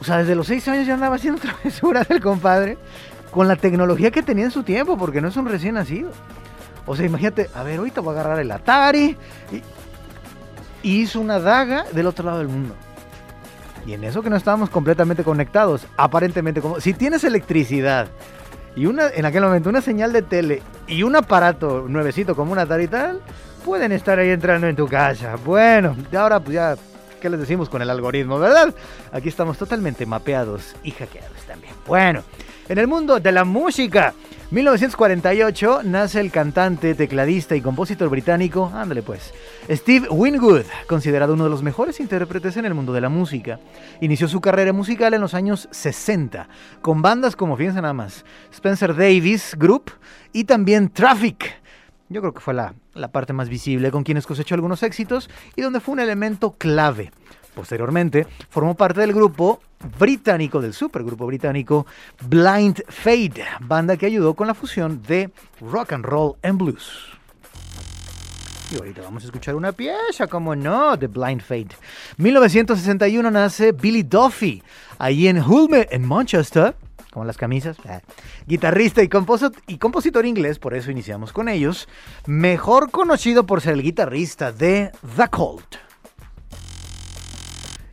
O 0.00 0.04
sea, 0.04 0.18
desde 0.18 0.34
los 0.34 0.46
seis 0.46 0.66
años 0.68 0.86
ya 0.86 0.94
andaba 0.94 1.16
haciendo 1.16 1.40
travesuras 1.62 2.08
el 2.10 2.20
compadre 2.20 2.78
con 3.30 3.48
la 3.48 3.56
tecnología 3.56 4.10
que 4.10 4.22
tenía 4.22 4.44
en 4.44 4.50
su 4.50 4.62
tiempo, 4.62 4.96
porque 4.96 5.20
no 5.20 5.28
es 5.28 5.36
un 5.36 5.46
recién 5.46 5.74
nacido. 5.74 6.10
O 6.86 6.96
sea, 6.96 7.04
imagínate, 7.04 7.50
a 7.54 7.62
ver, 7.62 7.78
ahorita 7.78 8.00
voy 8.00 8.16
a 8.16 8.20
agarrar 8.20 8.40
el 8.40 8.50
Atari 8.50 9.16
y, 9.52 9.62
hizo 10.82 11.20
una 11.20 11.38
daga 11.38 11.84
del 11.92 12.06
otro 12.06 12.24
lado 12.24 12.38
del 12.38 12.48
mundo. 12.48 12.74
Y 13.86 13.92
en 13.92 14.04
eso 14.04 14.22
que 14.22 14.30
no 14.30 14.36
estábamos 14.36 14.70
completamente 14.70 15.22
conectados, 15.22 15.86
aparentemente 15.96 16.60
como 16.62 16.80
si 16.80 16.94
tienes 16.94 17.24
electricidad 17.24 18.08
y 18.74 18.86
una 18.86 19.08
en 19.08 19.24
aquel 19.24 19.42
momento 19.42 19.68
una 19.68 19.80
señal 19.80 20.12
de 20.12 20.22
tele 20.22 20.62
y 20.86 21.02
un 21.02 21.16
aparato 21.16 21.86
nuevecito 21.88 22.34
como 22.36 22.52
un 22.52 22.58
Atari 22.58 22.84
y 22.84 22.88
tal, 22.88 23.20
pueden 23.68 23.92
estar 23.92 24.18
ahí 24.18 24.30
entrando 24.30 24.66
en 24.66 24.74
tu 24.74 24.88
casa. 24.88 25.36
Bueno, 25.44 25.94
ahora 26.16 26.40
pues 26.40 26.54
ya, 26.54 26.74
¿qué 27.20 27.28
les 27.28 27.38
decimos 27.38 27.68
con 27.68 27.82
el 27.82 27.90
algoritmo, 27.90 28.38
verdad? 28.38 28.74
Aquí 29.12 29.28
estamos 29.28 29.58
totalmente 29.58 30.06
mapeados 30.06 30.74
y 30.82 30.90
hackeados 30.90 31.42
también. 31.46 31.74
Bueno, 31.86 32.22
en 32.66 32.78
el 32.78 32.86
mundo 32.86 33.20
de 33.20 33.30
la 33.30 33.44
música, 33.44 34.14
1948 34.52 35.82
nace 35.84 36.18
el 36.18 36.30
cantante, 36.30 36.94
tecladista 36.94 37.56
y 37.56 37.60
compositor 37.60 38.08
británico, 38.08 38.72
ándale 38.74 39.02
pues, 39.02 39.34
Steve 39.68 40.08
Winwood, 40.08 40.64
considerado 40.86 41.34
uno 41.34 41.44
de 41.44 41.50
los 41.50 41.62
mejores 41.62 42.00
intérpretes 42.00 42.56
en 42.56 42.64
el 42.64 42.72
mundo 42.72 42.94
de 42.94 43.02
la 43.02 43.10
música. 43.10 43.60
Inició 44.00 44.28
su 44.28 44.40
carrera 44.40 44.72
musical 44.72 45.12
en 45.12 45.20
los 45.20 45.34
años 45.34 45.68
60, 45.72 46.48
con 46.80 47.02
bandas 47.02 47.36
como, 47.36 47.54
fíjense 47.58 47.82
nada 47.82 47.92
más, 47.92 48.24
Spencer 48.50 48.96
Davis 48.96 49.54
Group 49.58 49.90
y 50.32 50.44
también 50.44 50.88
Traffic. 50.88 51.67
Yo 52.08 52.20
creo 52.20 52.32
que 52.32 52.40
fue 52.40 52.54
la, 52.54 52.74
la 52.94 53.08
parte 53.08 53.32
más 53.32 53.48
visible, 53.48 53.90
con 53.90 54.02
quienes 54.02 54.26
cosechó 54.26 54.54
algunos 54.54 54.82
éxitos 54.82 55.28
y 55.56 55.62
donde 55.62 55.80
fue 55.80 55.92
un 55.92 56.00
elemento 56.00 56.52
clave. 56.52 57.12
Posteriormente, 57.54 58.26
formó 58.50 58.74
parte 58.74 59.00
del 59.00 59.12
grupo 59.12 59.60
británico, 59.98 60.60
del 60.60 60.72
supergrupo 60.72 61.26
británico 61.26 61.86
Blind 62.28 62.82
Fade, 62.88 63.44
banda 63.60 63.96
que 63.96 64.06
ayudó 64.06 64.34
con 64.34 64.46
la 64.46 64.54
fusión 64.54 65.02
de 65.02 65.30
rock 65.60 65.92
and 65.92 66.04
roll 66.04 66.36
and 66.42 66.58
blues. 66.58 67.18
Y 68.70 68.76
ahorita 68.76 69.02
vamos 69.02 69.22
a 69.22 69.26
escuchar 69.26 69.54
una 69.54 69.72
pieza, 69.72 70.26
como 70.26 70.54
no, 70.54 70.96
de 70.96 71.06
Blind 71.06 71.40
Fade. 71.40 71.68
1961 72.18 73.30
nace 73.30 73.72
Billy 73.72 74.02
Duffy, 74.02 74.62
ahí 74.98 75.26
en 75.26 75.42
Hulme, 75.42 75.88
en 75.90 76.06
Manchester 76.06 76.76
como 77.12 77.24
las 77.24 77.36
camisas. 77.36 77.76
Ah. 77.86 78.00
Guitarrista 78.46 79.02
y, 79.02 79.08
y 79.66 79.78
compositor 79.78 80.26
inglés, 80.26 80.58
por 80.58 80.74
eso 80.74 80.90
iniciamos 80.90 81.32
con 81.32 81.48
ellos. 81.48 81.88
Mejor 82.26 82.90
conocido 82.90 83.46
por 83.46 83.60
ser 83.60 83.74
el 83.74 83.82
guitarrista 83.82 84.52
de 84.52 84.90
The 85.16 85.28
Cult. 85.28 85.76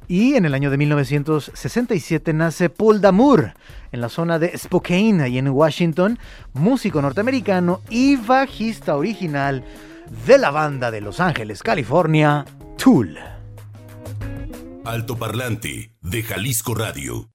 Y 0.07 0.36
en 0.36 0.45
el 0.45 0.53
año 0.53 0.69
de 0.69 0.77
1967 0.77 2.34
nace 2.34 2.69
Paul 2.69 3.01
Damour 3.01 3.53
en 3.91 4.01
la 4.01 4.10
zona 4.10 4.38
de 4.38 4.55
Spokane, 4.57 5.24
ahí 5.24 5.38
en 5.38 5.48
Washington, 5.48 6.19
músico 6.53 7.01
norteamericano 7.01 7.81
y 7.89 8.15
bajista 8.17 8.98
original 8.98 9.63
de 10.27 10.38
la 10.38 10.51
banda 10.51 10.91
de 10.91 11.01
Los 11.01 11.19
Ángeles, 11.19 11.63
California, 11.63 12.45
Tool. 12.77 13.17
Alto 14.84 15.17
Parlante 15.17 15.91
de 16.01 16.22
Jalisco 16.22 16.75
Radio 16.75 17.34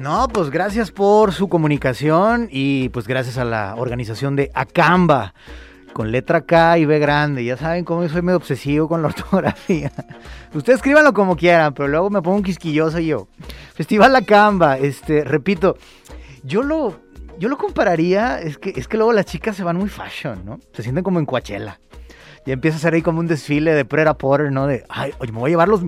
No, 0.00 0.28
pues 0.28 0.48
gracias 0.48 0.90
por 0.90 1.34
su 1.34 1.50
comunicación 1.50 2.48
y 2.50 2.88
pues 2.88 3.06
gracias 3.06 3.36
a 3.36 3.44
la 3.44 3.74
organización 3.76 4.34
de 4.34 4.50
Acamba 4.54 5.34
con 5.92 6.10
letra 6.10 6.40
K 6.40 6.78
y 6.78 6.86
B 6.86 6.98
grande. 6.98 7.44
Ya 7.44 7.58
saben 7.58 7.84
cómo 7.84 8.08
soy 8.08 8.22
medio 8.22 8.38
obsesivo 8.38 8.88
con 8.88 9.02
la 9.02 9.08
ortografía. 9.14 9.92
Ustedes 10.54 10.78
escríbanlo 10.78 11.12
como 11.12 11.36
quieran, 11.36 11.74
pero 11.74 11.86
luego 11.86 12.08
me 12.08 12.22
pongo 12.22 12.38
un 12.38 12.44
quisquilloso 12.44 12.98
yo. 12.98 13.28
Festival 13.74 14.16
Acamba, 14.16 14.78
este, 14.78 15.22
repito, 15.22 15.76
yo 16.42 16.62
lo, 16.62 16.98
yo 17.38 17.50
lo 17.50 17.58
compararía, 17.58 18.40
es 18.40 18.56
que, 18.56 18.72
es 18.74 18.88
que 18.88 18.96
luego 18.96 19.12
las 19.12 19.26
chicas 19.26 19.54
se 19.54 19.64
van 19.64 19.76
muy 19.76 19.90
fashion, 19.90 20.46
¿no? 20.46 20.60
Se 20.72 20.82
sienten 20.82 21.04
como 21.04 21.18
en 21.18 21.26
Coachella. 21.26 21.78
Y 22.46 22.52
empieza 22.52 22.78
a 22.78 22.80
ser 22.80 22.94
ahí 22.94 23.02
como 23.02 23.20
un 23.20 23.26
desfile 23.26 23.74
de 23.74 23.84
Prera 23.84 24.14
Porter, 24.14 24.50
¿no? 24.50 24.66
De, 24.66 24.86
ay, 24.88 25.12
oye, 25.18 25.30
me 25.30 25.40
voy 25.40 25.50
a 25.50 25.52
llevar 25.52 25.68
los, 25.68 25.82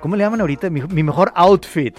¿cómo 0.00 0.14
le 0.14 0.22
llaman 0.22 0.40
ahorita? 0.40 0.70
mi 0.70 1.02
mejor 1.02 1.32
outfit. 1.34 1.96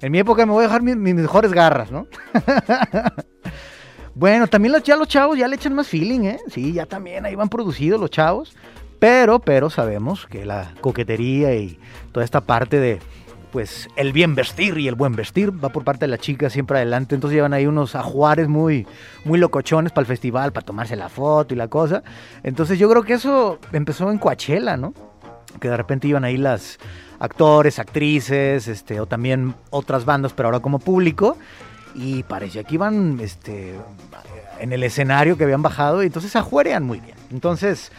En 0.00 0.12
mi 0.12 0.18
época 0.18 0.44
me 0.46 0.52
voy 0.52 0.64
a 0.64 0.68
dejar 0.68 0.82
mis, 0.82 0.96
mejores 0.96 1.52
garras, 1.52 1.90
¿no? 1.90 2.06
bueno, 4.14 4.46
también 4.46 4.72
los, 4.72 4.82
ya 4.82 4.96
los 4.96 5.08
chavos 5.08 5.38
ya 5.38 5.48
le 5.48 5.56
echan 5.56 5.74
más 5.74 5.88
feeling, 5.88 6.20
¿eh? 6.20 6.40
Sí, 6.48 6.72
ya 6.72 6.86
también 6.86 7.24
ahí 7.24 7.34
van 7.34 7.48
producidos 7.48 8.00
los 8.00 8.10
chavos. 8.10 8.54
Pero, 8.98 9.40
pero 9.40 9.68
sabemos 9.70 10.26
que 10.26 10.46
la 10.46 10.72
coquetería 10.80 11.54
y 11.54 11.78
toda 12.12 12.24
esta 12.24 12.40
parte 12.40 12.80
de, 12.80 12.98
pues, 13.52 13.88
el 13.96 14.12
bien 14.12 14.34
vestir 14.34 14.78
y 14.78 14.88
el 14.88 14.94
buen 14.94 15.14
vestir 15.14 15.52
va 15.52 15.68
por 15.68 15.84
parte 15.84 16.06
de 16.06 16.08
la 16.08 16.18
chica 16.18 16.50
siempre 16.50 16.78
adelante. 16.78 17.14
Entonces 17.14 17.34
llevan 17.34 17.52
ahí 17.52 17.66
unos 17.66 17.94
ajuares 17.94 18.48
muy, 18.48 18.86
muy 19.24 19.38
locochones 19.38 19.92
para 19.92 20.02
el 20.02 20.06
festival, 20.06 20.52
para 20.52 20.64
tomarse 20.64 20.96
la 20.96 21.08
foto 21.08 21.54
y 21.54 21.56
la 21.56 21.68
cosa. 21.68 22.02
Entonces 22.42 22.78
yo 22.78 22.88
creo 22.88 23.02
que 23.02 23.14
eso 23.14 23.58
empezó 23.72 24.10
en 24.10 24.18
Coachella, 24.18 24.76
¿no? 24.76 24.94
Que 25.60 25.68
de 25.68 25.76
repente 25.76 26.08
iban 26.08 26.24
ahí 26.24 26.36
las 26.36 26.78
actores, 27.18 27.78
actrices, 27.78 28.68
este, 28.68 29.00
o 29.00 29.06
también 29.06 29.54
otras 29.70 30.04
bandas, 30.04 30.32
pero 30.32 30.48
ahora 30.48 30.60
como 30.60 30.78
público. 30.78 31.36
Y 31.94 32.24
parecía 32.24 32.62
que 32.64 32.74
iban 32.74 33.18
este, 33.20 33.74
en 34.60 34.72
el 34.72 34.82
escenario 34.82 35.36
que 35.36 35.44
habían 35.44 35.62
bajado 35.62 36.02
y 36.02 36.06
entonces 36.06 36.36
ajuarean 36.36 36.84
muy 36.84 37.00
bien. 37.00 37.16
Entonces, 37.30 37.90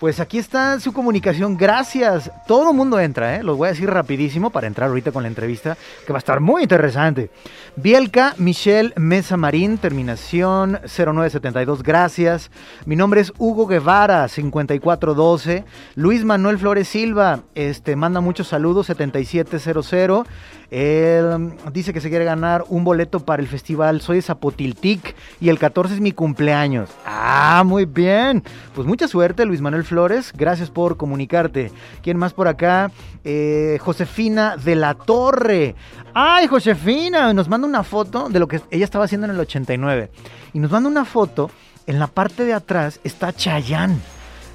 pues 0.00 0.20
aquí 0.20 0.38
está 0.38 0.78
su 0.80 0.92
comunicación. 0.92 1.56
Gracias. 1.56 2.30
Todo 2.46 2.70
el 2.70 2.76
mundo 2.76 2.98
entra, 3.00 3.36
¿eh? 3.36 3.42
Los 3.42 3.56
voy 3.56 3.68
a 3.68 3.72
decir 3.72 3.88
rapidísimo 3.88 4.50
para 4.50 4.66
entrar 4.66 4.88
ahorita 4.88 5.12
con 5.12 5.22
la 5.22 5.28
entrevista, 5.28 5.76
que 6.06 6.12
va 6.12 6.18
a 6.18 6.20
estar 6.20 6.40
muy 6.40 6.62
interesante. 6.62 7.30
Bielka 7.76 8.34
Michelle 8.38 8.92
Mesa 8.96 9.36
Marín, 9.36 9.78
terminación 9.78 10.80
0972. 10.84 11.82
Gracias. 11.82 12.50
Mi 12.86 12.96
nombre 12.96 13.20
es 13.20 13.32
Hugo 13.38 13.66
Guevara, 13.66 14.28
5412. 14.28 15.64
Luis 15.94 16.24
Manuel 16.24 16.58
Flores 16.58 16.88
Silva, 16.88 17.40
este, 17.54 17.96
manda 17.96 18.20
muchos 18.20 18.48
saludos, 18.48 18.86
7700. 18.86 20.26
Él 20.70 21.52
dice 21.72 21.92
que 21.92 22.00
se 22.00 22.08
quiere 22.08 22.24
ganar 22.24 22.64
un 22.68 22.84
boleto 22.84 23.20
para 23.20 23.42
el 23.42 23.48
festival 23.48 24.00
Soy 24.00 24.16
de 24.16 24.22
Zapotiltic 24.22 25.14
y 25.40 25.48
el 25.48 25.58
14 25.58 25.94
es 25.94 26.00
mi 26.00 26.12
cumpleaños. 26.12 26.90
Ah, 27.06 27.62
muy 27.64 27.84
bien. 27.84 28.42
Pues 28.74 28.86
mucha 28.86 29.08
suerte, 29.08 29.44
Luis 29.44 29.60
Manuel 29.60 29.84
Flores, 29.84 30.32
gracias 30.36 30.70
por 30.70 30.96
comunicarte. 30.96 31.70
¿Quién 32.02 32.16
más 32.16 32.32
por 32.32 32.48
acá? 32.48 32.90
Eh, 33.24 33.78
Josefina 33.80 34.56
de 34.56 34.76
la 34.76 34.94
Torre. 34.94 35.74
¡Ay, 36.14 36.46
Josefina! 36.46 37.32
Nos 37.32 37.48
manda 37.48 37.66
una 37.66 37.82
foto 37.82 38.28
de 38.28 38.38
lo 38.38 38.48
que 38.48 38.60
ella 38.70 38.84
estaba 38.84 39.04
haciendo 39.04 39.26
en 39.26 39.32
el 39.32 39.40
89. 39.40 40.10
Y 40.52 40.58
nos 40.58 40.70
manda 40.70 40.88
una 40.88 41.04
foto, 41.04 41.50
en 41.86 41.98
la 41.98 42.06
parte 42.06 42.44
de 42.44 42.54
atrás 42.54 43.00
está 43.04 43.32
Chayán 43.32 44.00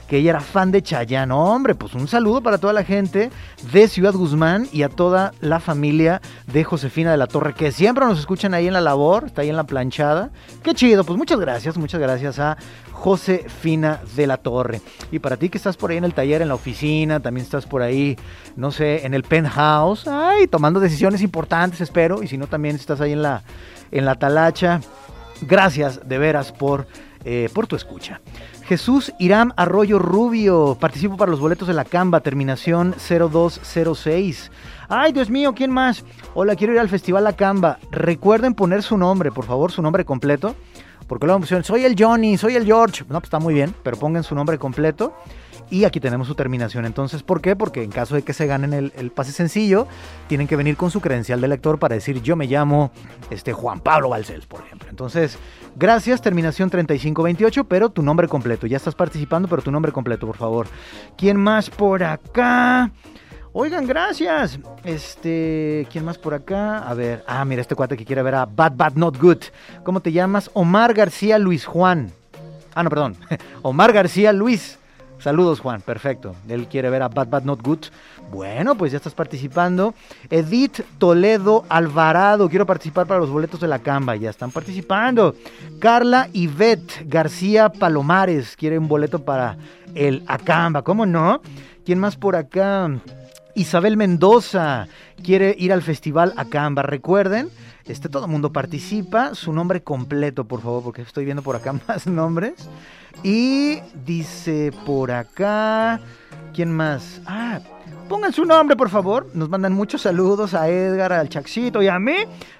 que 0.09 0.17
ella 0.17 0.31
era 0.31 0.41
fan 0.41 0.71
de 0.71 0.81
Chayanne. 0.81 1.31
Hombre, 1.31 1.75
pues 1.75 1.93
un 1.93 2.07
saludo 2.07 2.41
para 2.41 2.57
toda 2.57 2.73
la 2.73 2.83
gente 2.83 3.29
de 3.71 3.87
Ciudad 3.87 4.13
Guzmán 4.13 4.67
y 4.73 4.81
a 4.81 4.89
toda 4.89 5.33
la 5.39 5.59
familia 5.59 6.19
de 6.47 6.63
Josefina 6.63 7.11
de 7.11 7.17
la 7.17 7.27
Torre, 7.27 7.53
que 7.53 7.71
siempre 7.71 8.05
nos 8.05 8.19
escuchan 8.19 8.55
ahí 8.55 8.67
en 8.67 8.73
la 8.73 8.81
labor, 8.81 9.25
está 9.27 9.43
ahí 9.43 9.49
en 9.49 9.55
la 9.55 9.65
planchada. 9.65 10.31
Qué 10.63 10.73
chido, 10.73 11.03
pues 11.03 11.17
muchas 11.17 11.39
gracias, 11.39 11.77
muchas 11.77 12.01
gracias 12.01 12.39
a 12.39 12.57
Josefina 12.91 14.01
de 14.15 14.25
la 14.25 14.37
Torre. 14.37 14.81
Y 15.11 15.19
para 15.19 15.37
ti 15.37 15.49
que 15.49 15.57
estás 15.57 15.77
por 15.77 15.91
ahí 15.91 15.97
en 15.97 16.05
el 16.05 16.13
taller, 16.15 16.41
en 16.41 16.47
la 16.47 16.55
oficina, 16.55 17.19
también 17.19 17.45
estás 17.45 17.67
por 17.67 17.83
ahí, 17.83 18.17
no 18.55 18.71
sé, 18.71 19.05
en 19.05 19.13
el 19.13 19.23
penthouse, 19.23 20.07
ay, 20.07 20.47
tomando 20.47 20.79
decisiones 20.79 21.21
importantes, 21.21 21.81
espero, 21.81 22.23
y 22.23 22.27
si 22.27 22.37
no, 22.37 22.47
también 22.47 22.75
estás 22.75 22.99
ahí 22.99 23.11
en 23.11 23.21
la, 23.21 23.43
en 23.91 24.05
la 24.05 24.15
talacha. 24.15 24.81
Gracias 25.41 26.01
de 26.09 26.17
veras 26.17 26.51
por, 26.51 26.87
eh, 27.23 27.47
por 27.53 27.67
tu 27.67 27.75
escucha. 27.75 28.19
Jesús 28.69 29.11
Irán 29.17 29.51
Arroyo 29.57 29.97
Rubio, 29.97 30.77
participo 30.79 31.17
para 31.17 31.31
los 31.31 31.39
boletos 31.39 31.67
de 31.67 31.73
la 31.73 31.85
Camba, 31.85 32.19
terminación 32.19 32.93
0206. 32.99 34.51
Ay, 34.87 35.11
Dios 35.11 35.31
mío, 35.31 35.55
¿quién 35.55 35.71
más? 35.71 36.05
Hola, 36.35 36.55
quiero 36.55 36.73
ir 36.73 36.79
al 36.79 36.87
Festival 36.87 37.23
La 37.23 37.33
Camba. 37.33 37.79
Recuerden 37.89 38.53
poner 38.53 38.83
su 38.83 38.95
nombre, 38.95 39.31
por 39.31 39.45
favor, 39.45 39.71
su 39.71 39.81
nombre 39.81 40.05
completo. 40.05 40.55
Porque 41.07 41.25
luego 41.25 41.39
me 41.39 41.47
soy 41.47 41.83
el 41.83 41.95
Johnny, 41.97 42.37
soy 42.37 42.57
el 42.57 42.65
George. 42.65 43.05
No, 43.09 43.19
pues 43.19 43.23
está 43.23 43.39
muy 43.39 43.55
bien, 43.55 43.73
pero 43.81 43.97
pongan 43.97 44.21
su 44.21 44.35
nombre 44.35 44.59
completo. 44.59 45.15
Y 45.71 45.85
aquí 45.85 45.99
tenemos 45.99 46.27
su 46.27 46.35
terminación. 46.35 46.85
Entonces, 46.85 47.23
¿por 47.23 47.41
qué? 47.41 47.55
Porque 47.55 47.81
en 47.81 47.89
caso 47.89 48.13
de 48.13 48.21
que 48.21 48.33
se 48.33 48.45
ganen 48.45 48.73
el, 48.73 49.11
pase 49.11 49.31
sencillo, 49.31 49.87
tienen 50.27 50.47
que 50.47 50.55
venir 50.55 50.77
con 50.77 50.91
su 50.91 51.01
credencial 51.01 51.41
de 51.41 51.47
lector 51.47 51.79
para 51.79 51.95
decir 51.95 52.21
yo 52.21 52.35
me 52.35 52.45
llamo 52.45 52.91
este, 53.31 53.51
Juan 53.51 53.79
Pablo 53.79 54.09
Balcells, 54.09 54.45
por 54.45 54.61
ejemplo. 54.61 54.89
Entonces, 54.91 55.39
gracias, 55.79 56.21
terminación 56.21 56.69
3528, 56.69 57.63
pero 57.63 57.89
tu 57.89 58.03
nombre 58.03 58.27
completo. 58.27 58.67
Ya 58.67 58.77
estás 58.77 58.93
participando, 58.93 59.47
pero 59.47 59.61
tu 59.61 59.71
nombre 59.71 59.91
completo, 59.91 60.27
por 60.27 60.37
favor. 60.37 60.67
¿Quién 61.17 61.37
más 61.37 61.69
por 61.69 62.03
acá? 62.03 62.91
Oigan, 63.51 63.87
gracias. 63.87 64.59
Este, 64.83 65.87
¿quién 65.91 66.05
más 66.05 66.19
por 66.19 66.35
acá? 66.35 66.87
A 66.87 66.93
ver, 66.93 67.23
ah, 67.25 67.43
mira, 67.45 67.61
este 67.61 67.73
cuate 67.73 67.97
que 67.97 68.05
quiere 68.05 68.21
ver 68.21 68.35
a 68.35 68.45
Bad 68.45 68.73
Bad 68.75 68.93
Not 68.93 69.17
Good. 69.17 69.43
¿Cómo 69.83 70.01
te 70.01 70.11
llamas? 70.11 70.51
Omar 70.53 70.93
García 70.93 71.39
Luis 71.39 71.65
Juan. 71.65 72.11
Ah, 72.75 72.83
no, 72.83 72.89
perdón. 72.89 73.15
Omar 73.63 73.91
García 73.91 74.33
Luis. 74.33 74.77
Saludos, 75.17 75.59
Juan. 75.59 75.81
Perfecto. 75.81 76.35
Él 76.47 76.67
quiere 76.67 76.89
ver 76.89 77.01
a 77.01 77.09
Bad 77.09 77.29
Bad 77.29 77.43
Not 77.43 77.61
Good. 77.63 77.85
Bueno, 78.31 78.75
pues 78.75 78.91
ya 78.91 78.97
estás 78.97 79.15
participando. 79.15 79.93
Edith 80.29 80.81
Toledo 80.97 81.65
Alvarado. 81.67 82.47
Quiero 82.49 82.65
participar 82.65 83.07
para 83.07 83.19
los 83.19 83.29
boletos 83.29 83.59
de 83.59 83.67
la 83.67 83.79
Camba. 83.79 84.15
Ya 84.15 84.29
están 84.29 84.51
participando. 84.51 85.35
Carla 85.79 86.29
Ivette 86.33 87.07
García 87.07 87.69
Palomares. 87.69 88.55
Quiere 88.55 88.77
un 88.77 88.87
boleto 88.87 89.25
para 89.25 89.57
el 89.95 90.23
Acamba. 90.27 90.83
¿Cómo 90.83 91.05
no? 91.05 91.41
¿Quién 91.85 91.99
más 91.99 92.17
por 92.17 92.35
acá? 92.35 92.89
Isabel 93.55 93.97
Mendoza 93.97 94.87
quiere 95.23 95.55
ir 95.57 95.73
al 95.73 95.81
festival 95.81 96.33
Acamba. 96.37 96.83
Recuerden, 96.83 97.49
este, 97.85 98.09
todo 98.09 98.25
el 98.25 98.31
mundo 98.31 98.53
participa. 98.53 99.33
Su 99.33 99.53
nombre 99.53 99.81
completo, 99.81 100.45
por 100.45 100.61
favor, 100.61 100.83
porque 100.83 101.01
estoy 101.01 101.25
viendo 101.25 101.41
por 101.41 101.55
acá 101.55 101.73
más 101.87 102.05
nombres. 102.05 102.69
Y 103.23 103.79
dice 104.05 104.71
por 104.85 105.11
acá, 105.11 105.99
¿quién 106.53 106.71
más? 106.71 107.21
Ah, 107.25 107.59
pongan 108.09 108.33
su 108.33 108.43
nombre, 108.43 108.75
por 108.75 108.89
favor. 108.89 109.29
Nos 109.33 109.47
mandan 109.47 109.71
muchos 109.71 110.01
saludos 110.01 110.53
a 110.53 110.67
Edgar, 110.67 111.13
al 111.13 111.29
Chaxito 111.29 111.81
y 111.81 111.87
a 111.87 111.97
mí, 111.99 112.15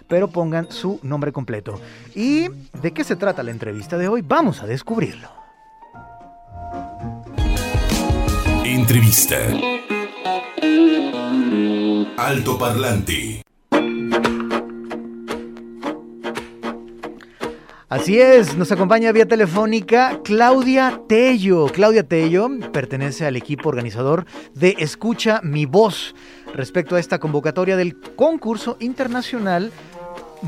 pero 0.07 0.29
pongan 0.29 0.71
su 0.71 0.99
nombre 1.03 1.33
completo. 1.33 1.81
¿Y 2.15 2.47
de 2.81 2.93
qué 2.93 3.03
se 3.03 3.17
trata 3.17 3.43
la 3.43 3.51
entrevista 3.51 3.97
de 3.97 4.07
hoy? 4.07 4.21
Vamos 4.21 4.61
a 4.61 4.67
descubrirlo. 4.67 5.27
Entrevista. 8.63 9.35
Alto 12.17 12.57
Parlante. 12.57 13.48
Así 17.89 18.21
es, 18.21 18.55
nos 18.55 18.71
acompaña 18.71 19.11
vía 19.11 19.27
telefónica 19.27 20.19
Claudia 20.23 21.01
Tello. 21.09 21.65
Claudia 21.65 22.03
Tello 22.03 22.47
pertenece 22.71 23.25
al 23.25 23.35
equipo 23.35 23.67
organizador 23.67 24.27
de 24.53 24.75
Escucha 24.77 25.41
mi 25.41 25.65
voz 25.65 26.13
respecto 26.53 26.95
a 26.95 26.99
esta 26.99 27.17
convocatoria 27.17 27.75
del 27.75 27.99
concurso 28.15 28.77
internacional 28.79 29.71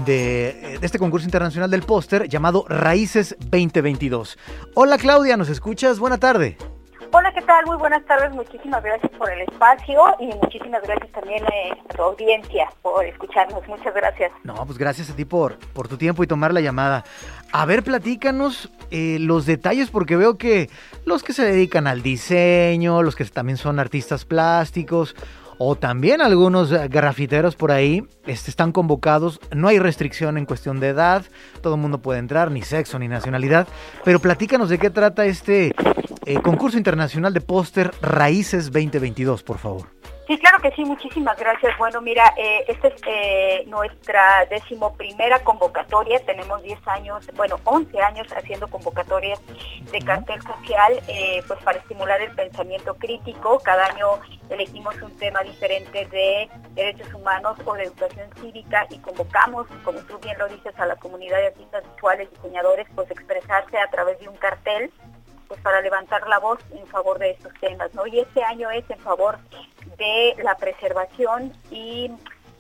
de, 0.06 0.78
este 0.84 1.00
concurso 1.00 1.26
internacional 1.26 1.72
del 1.72 1.82
póster 1.82 2.30
llamado 2.30 2.64
Raíces 2.70 3.36
2022. 3.40 4.38
Hola 4.76 5.00
Claudia, 5.00 5.36
¿nos 5.36 5.50
escuchas? 5.50 5.98
Buena 5.98 6.20
tarde. 6.20 6.58
Hola, 7.14 7.34
¿qué 7.34 7.42
tal? 7.42 7.66
Muy 7.66 7.76
buenas 7.76 8.06
tardes. 8.06 8.32
Muchísimas 8.32 8.82
gracias 8.82 9.12
por 9.18 9.30
el 9.30 9.42
espacio 9.42 10.02
y 10.22 10.28
muchísimas 10.28 10.82
gracias 10.82 11.12
también 11.12 11.44
a 11.44 11.94
tu 11.94 12.02
audiencia 12.02 12.70
por 12.82 13.04
escucharnos. 13.06 13.68
Muchas 13.68 13.94
gracias. 13.94 14.32
No, 14.46 14.66
pues 14.66 14.78
gracias 14.78 15.10
a 15.10 15.16
ti 15.16 15.26
por, 15.26 15.58
por 15.74 15.90
tu 15.90 15.98
tiempo 15.98 16.24
y 16.24 16.28
tomar 16.28 16.54
la 16.54 16.62
llamada. 16.62 17.04
A 17.52 17.66
ver, 17.66 17.84
platícanos 17.84 18.72
eh, 18.92 19.18
los 19.20 19.46
detalles 19.46 19.90
porque 19.90 20.16
veo 20.16 20.38
que 20.38 20.70
los 21.04 21.22
que 21.22 21.34
se 21.34 21.44
dedican 21.44 21.86
al 21.86 22.02
diseño, 22.02 23.04
los 23.04 23.18
que 23.18 23.26
también 23.26 23.58
son 23.58 23.80
artistas 23.80 24.24
plásticos 24.24 25.14
o 25.58 25.76
también 25.76 26.22
algunos 26.22 26.72
grafiteros 26.72 27.58
por 27.58 27.74
ahí 27.74 28.08
este, 28.26 28.50
están 28.50 28.72
convocados. 28.72 29.42
No 29.54 29.68
hay 29.68 29.80
restricción 29.80 30.38
en 30.38 30.46
cuestión 30.46 30.80
de 30.80 30.88
edad, 30.88 31.26
todo 31.62 31.76
el 31.76 31.82
mundo 31.82 32.02
puede 32.02 32.20
entrar, 32.20 32.52
ni 32.52 32.62
sexo, 32.62 32.98
ni 33.00 33.10
nacionalidad. 33.10 33.68
Pero 34.06 34.20
platícanos 34.20 34.70
de 34.70 34.80
qué 34.80 34.90
trata 34.90 35.26
este 35.26 35.76
eh, 36.26 36.42
concurso 36.42 36.78
internacional 36.78 37.34
de 37.34 37.42
póster 37.42 37.92
Raíces 38.02 38.72
2022, 38.72 39.44
por 39.44 39.58
favor. 39.58 40.02
Sí, 40.32 40.38
claro 40.38 40.60
que 40.62 40.72
sí, 40.72 40.86
muchísimas 40.86 41.38
gracias. 41.38 41.78
Bueno, 41.78 42.00
mira, 42.00 42.34
eh, 42.38 42.64
esta 42.70 42.88
es 42.88 43.02
eh, 43.06 43.66
nuestra 43.68 44.46
decimoprimera 44.46 45.44
convocatoria, 45.44 46.24
tenemos 46.26 46.64
10 46.64 46.88
años, 46.88 47.30
bueno, 47.36 47.60
11 47.66 48.00
años 48.00 48.28
haciendo 48.34 48.70
convocatorias 48.70 49.42
de 49.92 50.00
cartel 50.00 50.42
social, 50.42 51.02
eh, 51.10 51.44
pues 51.46 51.62
para 51.64 51.80
estimular 51.80 52.22
el 52.22 52.32
pensamiento 52.34 52.96
crítico. 52.96 53.60
Cada 53.60 53.88
año 53.88 54.08
elegimos 54.50 54.96
un 55.02 55.12
tema 55.18 55.42
diferente 55.44 56.06
de 56.06 56.50
derechos 56.76 57.14
humanos 57.14 57.58
o 57.66 57.74
de 57.74 57.84
educación 57.84 58.30
cívica 58.40 58.88
y 58.90 59.00
convocamos, 59.00 59.68
como 59.84 60.00
tú 60.00 60.18
bien 60.20 60.38
lo 60.38 60.48
dices, 60.48 60.74
a 60.78 60.86
la 60.86 60.96
comunidad 60.96 61.40
de 61.40 61.48
artistas 61.48 61.84
visuales, 61.94 62.30
diseñadores, 62.32 62.88
pues 62.96 63.12
expresarse 63.12 63.78
a 63.78 63.90
través 63.90 64.18
de 64.22 64.30
un 64.30 64.38
cartel 64.38 64.92
pues 65.52 65.60
para 65.64 65.82
levantar 65.82 66.26
la 66.30 66.40
voz 66.40 66.60
en 66.72 66.88
favor 66.88 67.20
de 67.20 67.32
estos 67.32 67.54
temas, 67.56 67.94
¿no? 67.94 68.08
Y 68.08 68.22
este 68.22 68.42
año 68.42 68.72
es 68.72 68.90
en 68.90 69.00
favor 69.00 69.38
de 69.98 70.34
la 70.42 70.56
preservación 70.56 71.52
y 71.70 72.10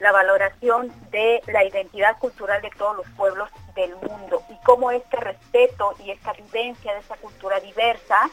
la 0.02 0.12
valoración 0.12 0.92
de 1.10 1.42
la 1.48 1.64
identidad 1.64 2.18
cultural 2.18 2.62
de 2.62 2.70
todos 2.72 2.98
los 2.98 3.08
pueblos 3.12 3.50
del 3.76 3.96
mundo 3.96 4.44
y 4.50 4.58
cómo 4.66 4.92
este 4.92 5.16
respeto 5.16 5.94
y 6.04 6.12
esta 6.12 6.34
vivencia 6.34 6.94
de 6.94 7.00
esa 7.00 7.16
cultura 7.16 7.62
diversa 7.62 8.30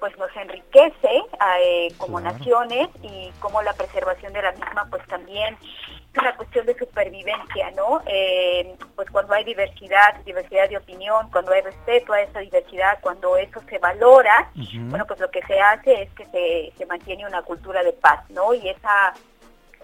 pues 0.00 0.16
nos 0.16 0.34
enriquece 0.36 1.22
eh, 1.60 1.92
como 1.98 2.18
naciones 2.18 2.88
y 3.02 3.30
cómo 3.40 3.60
la 3.60 3.74
preservación 3.74 4.32
de 4.32 4.40
la 4.40 4.52
misma 4.52 4.86
pues 4.88 5.06
también 5.06 5.54
es 6.12 6.22
una 6.22 6.36
cuestión 6.36 6.66
de 6.66 6.76
supervivencia, 6.78 7.70
¿no? 7.72 8.02
Eh, 8.06 8.76
pues 8.96 9.10
cuando 9.10 9.34
hay 9.34 9.44
diversidad, 9.44 10.16
diversidad 10.24 10.68
de 10.68 10.78
opinión, 10.78 11.30
cuando 11.30 11.52
hay 11.52 11.62
respeto 11.62 12.12
a 12.12 12.22
esa 12.22 12.40
diversidad, 12.40 12.98
cuando 13.00 13.36
eso 13.36 13.60
se 13.68 13.78
valora, 13.78 14.50
bueno, 14.88 15.06
pues 15.06 15.20
lo 15.20 15.30
que 15.30 15.42
se 15.42 15.60
hace 15.60 16.02
es 16.02 16.10
que 16.14 16.24
se, 16.26 16.72
se 16.76 16.86
mantiene 16.86 17.26
una 17.26 17.42
cultura 17.42 17.82
de 17.82 17.92
paz, 17.92 18.28
¿no? 18.30 18.54
Y 18.54 18.68
esa 18.68 19.14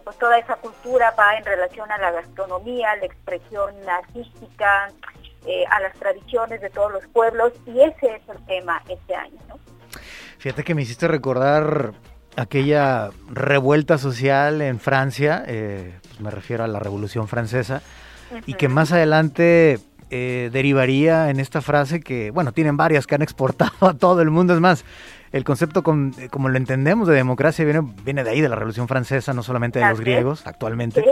pues 0.04 0.18
toda 0.18 0.38
esa 0.38 0.56
cultura 0.56 1.14
va 1.18 1.36
en 1.38 1.44
relación 1.44 1.90
a 1.90 1.96
la 1.96 2.10
gastronomía, 2.10 2.94
la 2.96 3.06
expresión 3.06 3.74
artística, 3.88 4.88
eh, 5.46 5.64
a 5.70 5.80
las 5.80 5.94
tradiciones 5.98 6.60
de 6.60 6.70
todos 6.70 6.92
los 6.92 7.06
pueblos 7.08 7.52
y 7.66 7.80
ese 7.80 8.16
es 8.16 8.28
el 8.28 8.44
tema 8.46 8.82
este 8.88 9.14
año, 9.14 9.38
¿no? 9.48 9.58
Fíjate 10.38 10.62
que 10.62 10.74
me 10.74 10.82
hiciste 10.82 11.08
recordar 11.08 11.92
aquella 12.36 13.10
revuelta 13.30 13.98
social 13.98 14.60
en 14.62 14.80
Francia, 14.80 15.44
eh, 15.46 15.94
pues 16.02 16.20
me 16.20 16.30
refiero 16.30 16.64
a 16.64 16.68
la 16.68 16.78
Revolución 16.78 17.28
Francesa, 17.28 17.82
y 18.46 18.54
que 18.54 18.68
más 18.68 18.90
adelante 18.92 19.78
eh, 20.10 20.50
derivaría 20.52 21.30
en 21.30 21.40
esta 21.40 21.60
frase 21.60 22.00
que, 22.00 22.30
bueno, 22.30 22.52
tienen 22.52 22.76
varias 22.76 23.06
que 23.06 23.14
han 23.14 23.22
exportado 23.22 23.72
a 23.88 23.94
todo 23.94 24.22
el 24.22 24.30
mundo. 24.30 24.54
Es 24.54 24.60
más, 24.60 24.84
el 25.32 25.44
concepto 25.44 25.82
como 25.82 26.48
lo 26.48 26.56
entendemos 26.56 27.08
de 27.08 27.14
democracia 27.14 27.64
viene, 27.64 27.82
viene 28.04 28.24
de 28.24 28.30
ahí, 28.30 28.40
de 28.40 28.48
la 28.48 28.56
Revolución 28.56 28.88
Francesa, 28.88 29.32
no 29.32 29.42
solamente 29.42 29.78
de 29.78 29.88
los 29.88 30.00
griegos 30.00 30.46
actualmente. 30.46 31.04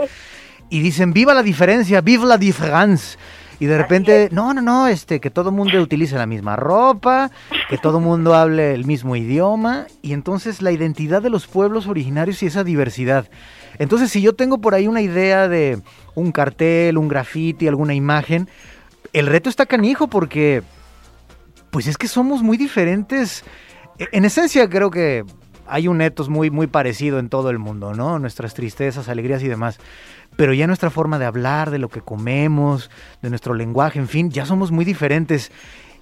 Y 0.69 0.79
dicen, 0.79 1.13
viva 1.13 1.33
la 1.33 1.43
diferencia, 1.43 2.01
viva 2.01 2.25
la 2.25 2.37
différence. 2.37 3.17
Y 3.63 3.65
de 3.65 3.77
repente, 3.77 4.27
no, 4.33 4.53
no, 4.53 4.61
no, 4.61 4.89
este, 4.89 5.21
que 5.21 5.29
todo 5.29 5.49
mundo 5.49 5.81
utilice 5.81 6.17
la 6.17 6.25
misma 6.25 6.57
ropa, 6.57 7.31
que 7.69 7.77
todo 7.77 8.01
mundo 8.01 8.35
hable 8.35 8.73
el 8.73 8.83
mismo 8.83 9.15
idioma, 9.15 9.87
y 10.01 10.11
entonces 10.11 10.61
la 10.61 10.73
identidad 10.73 11.21
de 11.21 11.29
los 11.29 11.47
pueblos 11.47 11.87
originarios 11.87 12.43
y 12.43 12.47
esa 12.47 12.65
diversidad. 12.65 13.29
Entonces, 13.79 14.11
si 14.11 14.21
yo 14.21 14.35
tengo 14.35 14.57
por 14.57 14.73
ahí 14.75 14.89
una 14.89 14.99
idea 14.99 15.47
de 15.47 15.81
un 16.13 16.33
cartel, 16.33 16.97
un 16.97 17.07
graffiti, 17.07 17.69
alguna 17.69 17.93
imagen, 17.93 18.49
el 19.13 19.27
reto 19.27 19.49
está 19.49 19.65
canijo 19.65 20.07
porque, 20.09 20.61
pues 21.71 21.87
es 21.87 21.97
que 21.97 22.09
somos 22.09 22.43
muy 22.43 22.57
diferentes. 22.57 23.45
E, 23.97 24.09
en 24.11 24.25
esencia, 24.25 24.67
creo 24.67 24.91
que 24.91 25.23
hay 25.67 25.87
un 25.87 26.01
etos 26.01 26.29
muy, 26.29 26.49
muy 26.49 26.67
parecido 26.67 27.19
en 27.19 27.29
todo 27.29 27.49
el 27.49 27.59
mundo, 27.59 27.93
¿no? 27.93 28.19
Nuestras 28.19 28.53
tristezas, 28.53 29.09
alegrías 29.09 29.43
y 29.43 29.47
demás. 29.47 29.79
Pero 30.35 30.53
ya 30.53 30.67
nuestra 30.67 30.89
forma 30.89 31.19
de 31.19 31.25
hablar, 31.25 31.69
de 31.71 31.77
lo 31.77 31.89
que 31.89 32.01
comemos, 32.01 32.89
de 33.21 33.29
nuestro 33.29 33.53
lenguaje, 33.53 33.99
en 33.99 34.07
fin, 34.07 34.31
ya 34.31 34.45
somos 34.45 34.71
muy 34.71 34.85
diferentes. 34.85 35.51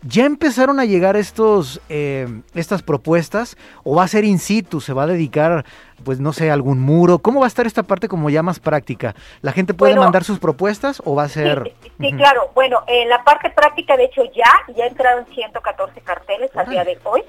¿Ya 0.03 0.25
empezaron 0.25 0.79
a 0.79 0.85
llegar 0.85 1.15
estos, 1.15 1.79
eh, 1.87 2.27
estas 2.55 2.81
propuestas? 2.81 3.55
¿O 3.83 3.95
va 3.97 4.03
a 4.03 4.07
ser 4.07 4.23
in 4.23 4.39
situ? 4.39 4.81
¿Se 4.81 4.93
va 4.93 5.03
a 5.03 5.07
dedicar, 5.07 5.63
pues 6.03 6.19
no 6.19 6.33
sé, 6.33 6.49
algún 6.49 6.79
muro? 6.79 7.19
¿Cómo 7.19 7.41
va 7.41 7.45
a 7.45 7.47
estar 7.47 7.67
esta 7.67 7.83
parte 7.83 8.07
como 8.07 8.31
ya 8.31 8.41
más 8.41 8.59
práctica? 8.59 9.13
¿La 9.41 9.51
gente 9.51 9.75
puede 9.75 9.95
mandar 9.95 10.23
sus 10.23 10.39
propuestas 10.39 11.03
o 11.05 11.13
va 11.13 11.23
a 11.23 11.29
ser...? 11.29 11.75
Sí, 11.99 12.11
claro. 12.13 12.49
Bueno, 12.55 12.83
en 12.87 13.09
la 13.09 13.23
parte 13.23 13.51
práctica, 13.51 13.95
de 13.95 14.05
hecho, 14.05 14.23
ya, 14.35 14.73
ya 14.75 14.87
entraron 14.87 15.25
114 15.35 16.01
carteles 16.01 16.49
al 16.55 16.67
día 16.67 16.83
de 16.83 16.97
hoy. 17.03 17.21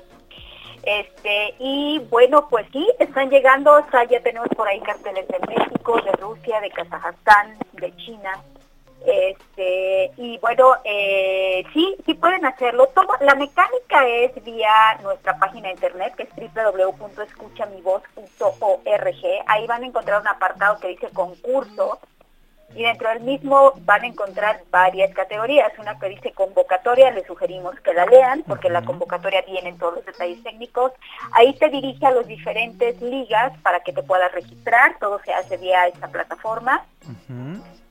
Este, 0.82 1.54
y 1.58 2.00
bueno, 2.10 2.48
pues 2.48 2.66
sí, 2.72 2.88
están 2.98 3.30
llegando, 3.30 3.72
o 3.72 3.90
sea, 3.90 4.04
ya 4.04 4.20
tenemos 4.20 4.48
por 4.56 4.66
ahí 4.66 4.80
carteles 4.80 5.28
de 5.28 5.38
México, 5.46 6.00
de 6.02 6.12
Rusia, 6.12 6.60
de 6.60 6.70
Kazajstán, 6.70 7.56
de 7.74 7.94
China. 7.96 8.42
Este, 9.04 10.12
y 10.16 10.38
bueno, 10.38 10.76
eh, 10.84 11.64
sí, 11.72 11.96
sí 12.06 12.14
pueden 12.14 12.46
hacerlo. 12.46 12.88
la 13.20 13.34
mecánica 13.34 14.06
es 14.06 14.32
vía 14.44 14.70
nuestra 15.02 15.36
página 15.38 15.66
de 15.68 15.74
internet, 15.74 16.14
que 16.16 16.22
es 16.24 16.30
www.escuchamivoz.org. 16.54 19.24
Ahí 19.46 19.66
van 19.66 19.82
a 19.82 19.86
encontrar 19.86 20.20
un 20.20 20.28
apartado 20.28 20.78
que 20.78 20.88
dice 20.88 21.08
concurso 21.10 21.98
y 22.74 22.82
dentro 22.82 23.08
del 23.10 23.20
mismo 23.20 23.72
van 23.84 24.02
a 24.02 24.06
encontrar 24.06 24.62
varias 24.70 25.12
categorías. 25.14 25.72
Una 25.78 25.98
que 25.98 26.08
dice 26.08 26.32
convocatoria, 26.32 27.10
les 27.10 27.26
sugerimos 27.26 27.78
que 27.80 27.92
la 27.92 28.06
lean 28.06 28.42
porque 28.46 28.70
la 28.70 28.82
convocatoria 28.82 29.42
viene 29.42 29.72
todos 29.74 29.96
los 29.96 30.06
detalles 30.06 30.42
técnicos. 30.42 30.92
Ahí 31.32 31.54
te 31.54 31.68
dirige 31.68 32.06
a 32.06 32.10
las 32.12 32.26
diferentes 32.26 33.00
ligas 33.00 33.52
para 33.62 33.80
que 33.80 33.92
te 33.92 34.02
puedas 34.02 34.32
registrar, 34.32 34.96
todo 34.98 35.20
se 35.24 35.32
hace 35.32 35.56
vía 35.56 35.86
esta 35.86 36.08
plataforma. 36.08 36.84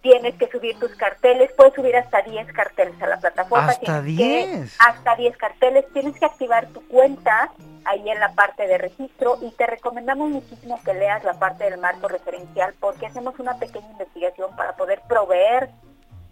Tienes 0.02 0.34
que 0.36 0.50
subir 0.50 0.80
tus 0.80 0.96
carteles, 0.96 1.52
puedes 1.56 1.76
subir 1.76 1.96
hasta 1.96 2.24
10 2.24 2.52
carteles 2.54 3.00
a 3.04 3.08
la 3.08 3.20
plataforma. 3.20 3.67
¿Hasta 3.67 4.02
10? 4.02 4.78
Hasta 4.80 5.15
10 5.15 5.38
carteles, 5.38 5.86
tienes 5.94 6.20
que 6.20 6.26
activar 6.26 6.65
tu 6.67 6.88
cuenta 6.88 7.52
ahí 7.86 8.10
en 8.10 8.20
la 8.20 8.34
parte 8.34 8.67
de 8.67 8.78
registro 8.78 9.38
y 9.41 9.52
te 9.52 9.65
recomendamos 9.67 10.30
muchísimo 10.30 10.80
que 10.84 10.94
leas 10.94 11.24
la 11.24 11.34
parte 11.34 11.65
del 11.65 11.80
marco 11.80 12.08
referencial 12.08 12.74
porque 12.80 13.08
hacemos 13.08 13.39
una 13.39 13.58
pequeña 13.58 13.89
investigación 13.91 14.56
para 14.56 14.76
poder 14.76 15.02
proveer 15.08 15.70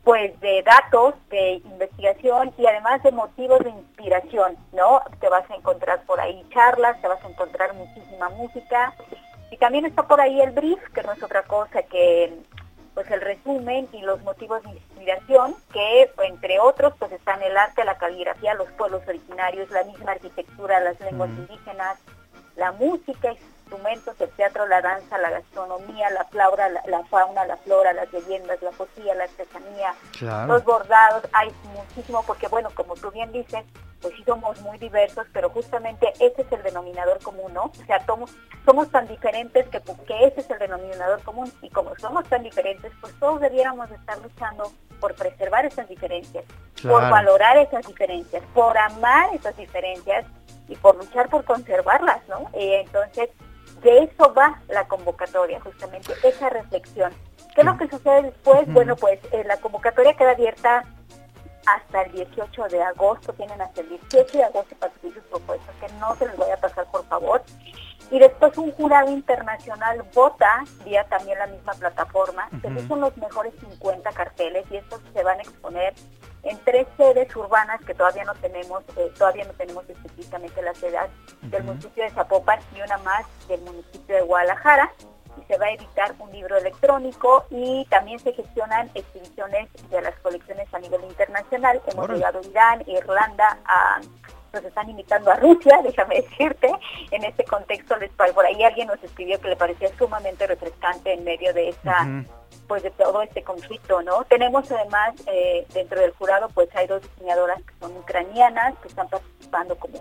pues 0.04 0.40
de 0.40 0.64
datos 0.64 1.16
de 1.30 1.62
investigación 1.66 2.54
y 2.58 2.66
además 2.66 3.04
de 3.04 3.12
motivos 3.12 3.60
de 3.60 3.70
inspiración, 3.70 4.58
¿no? 4.72 5.02
Te 5.20 5.30
vas 5.30 5.50
a 5.52 5.56
encontrar 5.56 6.04
por 6.06 6.20
ahí 6.20 6.44
charlas, 6.54 7.00
te 7.02 7.08
vas 7.08 7.24
a 7.24 7.30
encontrar 7.30 7.74
muchísima 7.74 8.30
música 8.30 8.94
y 9.52 9.58
también 9.58 9.86
está 9.86 10.08
por 10.08 10.22
ahí 10.22 10.40
el 10.42 10.52
brief, 10.52 10.80
que 10.94 11.04
no 11.04 11.12
es 11.12 11.22
otra 11.22 11.44
cosa 11.44 11.84
que 11.84 12.34
pues 13.00 13.12
el 13.12 13.22
resumen 13.22 13.88
y 13.94 14.02
los 14.02 14.22
motivos 14.24 14.62
de 14.62 14.72
inspiración, 14.72 15.56
que 15.72 16.12
entre 16.28 16.60
otros 16.60 16.92
pues 17.00 17.14
están 17.14 17.42
el 17.42 17.56
arte, 17.56 17.86
la 17.86 17.98
caligrafía, 17.98 18.56
los 18.56 18.70
pueblos 18.72 19.02
originarios, 19.08 19.72
la 19.72 19.86
misma 19.86 20.12
arquitectura, 20.12 20.82
las 20.82 21.00
lenguas 21.00 21.30
indígenas, 21.30 21.98
la 22.58 22.74
música, 22.74 23.36
instrumentos, 23.70 24.16
el 24.20 24.30
teatro, 24.32 24.68
la 24.68 24.82
danza, 24.82 25.18
la 25.20 25.30
gastronomía, 25.30 26.10
la 26.10 26.26
flora, 26.26 26.70
la, 26.70 27.04
fauna, 27.06 27.46
la 27.46 27.58
flora, 27.58 27.94
las 27.94 28.12
leyendas, 28.12 28.62
la 28.62 28.72
poesía, 28.72 29.14
la 29.16 29.26
artesanía, 29.26 29.94
los 30.48 30.64
bordados, 30.64 31.24
hay 31.34 31.52
muchísimo 31.76 32.24
porque 32.26 32.48
bueno, 32.48 32.70
como 32.74 32.96
tú 32.96 33.12
bien 33.12 33.32
dices, 33.32 33.64
pues 34.02 34.14
sí 34.16 34.24
somos 34.24 34.60
muy 34.62 34.78
diversos, 34.78 35.28
pero 35.34 35.50
justamente 35.50 36.12
ese 36.20 36.42
es 36.42 36.52
el 36.52 36.64
denominador 36.64 37.22
común, 37.22 37.54
¿no? 37.54 37.66
O 37.66 37.86
sea, 37.86 38.04
somos, 38.06 38.32
somos 38.66 38.90
tan 38.90 39.08
diferentes 39.08 39.68
que, 39.68 39.82
que 40.08 40.26
ese 40.26 40.42
es 40.42 40.50
el 40.50 40.60
denominador 40.60 41.22
común 41.24 41.52
y 41.62 41.70
como 41.70 41.96
somos 41.98 42.24
tan 42.30 42.44
diferentes, 42.44 42.92
pues 43.02 43.14
todos 43.20 43.42
debiéramos 43.42 43.92
estar 43.92 44.18
luchando 44.20 44.72
por 45.00 45.16
preservar 45.16 45.66
esas 45.66 45.88
diferencias, 45.88 46.46
por 46.82 47.02
valorar 47.10 47.58
esas 47.58 47.86
diferencias, 47.86 48.42
por 48.54 48.78
amar 48.78 49.34
esas 49.34 49.56
diferencias 49.58 50.26
y 50.70 50.76
por 50.76 50.96
luchar 50.96 51.30
por 51.30 51.44
conservarlas, 51.44 52.22
¿no? 52.28 52.50
entonces, 52.54 53.30
de 53.82 54.04
eso 54.04 54.34
va 54.34 54.62
la 54.68 54.88
convocatoria, 54.88 55.60
justamente 55.62 56.14
esa 56.24 56.50
reflexión. 56.50 57.14
¿Qué 57.56 57.62
es 57.62 57.66
lo 57.66 57.78
que 57.78 57.90
sucede 57.90 58.24
después? 58.24 58.72
Bueno, 58.72 58.96
pues 58.96 59.20
eh, 59.32 59.44
la 59.46 59.58
convocatoria 59.58 60.16
queda 60.16 60.32
abierta 60.32 60.84
hasta 61.66 62.02
el 62.04 62.12
18 62.14 62.68
de 62.70 62.82
agosto, 62.82 63.34
tienen 63.34 63.62
hasta 63.62 63.82
el 63.82 63.90
18 63.90 64.38
de 64.38 64.44
agosto 64.44 64.76
para 64.78 64.94
subir 65.00 65.14
sus 65.14 65.24
propuestas, 65.24 65.76
que 65.80 65.92
no 66.00 66.16
se 66.16 66.26
les 66.28 66.38
vaya 66.38 66.56
a 66.56 66.58
pasar 66.58 66.86
por 66.92 67.06
favor. 67.06 67.44
Y 68.12 68.18
después 68.18 68.58
un 68.58 68.72
jurado 68.72 69.12
internacional 69.12 70.04
vota 70.16 70.64
vía 70.84 71.04
también 71.06 71.38
la 71.38 71.48
misma 71.48 71.74
plataforma. 71.74 72.50
Uh 72.64 72.88
son 72.88 73.02
los 73.02 73.16
mejores 73.18 73.54
50 73.60 74.12
carteles 74.12 74.66
y 74.72 74.78
estos 74.78 75.02
se 75.14 75.24
van 75.24 75.38
a 75.38 75.42
exponer 75.42 75.94
en 76.44 76.58
tres 76.64 76.88
sedes 76.98 77.36
urbanas 77.36 77.82
que 77.86 77.94
todavía 77.94 78.24
no 78.24 78.34
tenemos, 78.36 78.84
eh, 78.96 79.12
todavía 79.18 79.46
no 79.46 79.54
tenemos 79.54 79.90
específicamente 79.90 80.62
la 80.62 80.74
sede 80.74 80.98
del 81.44 81.64
municipio 81.64 82.04
de 82.04 82.10
Zapopan 82.12 82.60
y 82.76 82.82
una 82.82 82.98
más 83.00 83.26
del 83.48 83.62
municipio 83.62 84.16
de 84.16 84.22
Guadalajara 84.22 84.92
y 85.38 85.44
se 85.46 85.58
va 85.58 85.66
a 85.66 85.72
editar 85.72 86.16
un 86.20 86.32
libro 86.32 86.58
electrónico 86.58 87.46
y 87.50 87.86
también 87.90 88.20
se 88.20 88.34
gestionan 88.34 88.90
exhibiciones 88.94 89.70
de 89.90 90.02
las 90.02 90.16
colecciones 90.20 90.74
a 90.74 90.80
nivel 90.80 91.04
internacional. 91.04 91.82
Hemos 91.88 92.10
llegado 92.10 92.40
a 92.40 92.48
Irán, 92.48 92.84
Irlanda, 92.88 93.58
a, 93.66 94.00
nos 94.54 94.64
están 94.64 94.90
invitando 94.90 95.32
a 95.32 95.36
Rusia, 95.36 95.80
déjame 95.84 96.22
decirte, 96.22 96.72
en 97.12 97.24
este 97.24 97.44
contexto 97.44 97.96
les 97.98 98.12
por 98.12 98.46
ahí 98.46 98.64
alguien 98.64 98.88
nos 98.88 99.02
escribió 99.04 99.40
que 99.40 99.50
le 99.50 99.56
parecía 99.56 99.90
sumamente 99.98 100.46
refrescante 100.48 101.14
en 101.14 101.24
medio 101.24 101.54
de 101.54 101.70
esa 101.70 102.08
pues 102.68 102.84
de 102.84 102.92
todo 102.92 103.24
este 103.24 103.44
conflicto, 103.44 104.02
¿no? 104.04 104.24
Tenemos 104.26 104.72
además 104.72 105.16
eh, 105.26 105.66
dentro 105.74 106.00
del 106.00 106.12
jurado 106.12 106.50
pues 106.50 106.70
hay 106.76 106.86
dos 106.86 107.02
diseñadoras 107.02 107.62
que 107.64 107.74
son 107.80 107.98
ucranianas 107.98 108.76
que 108.78 108.90
están 108.90 109.08
participando 109.10 109.76
como 109.76 109.98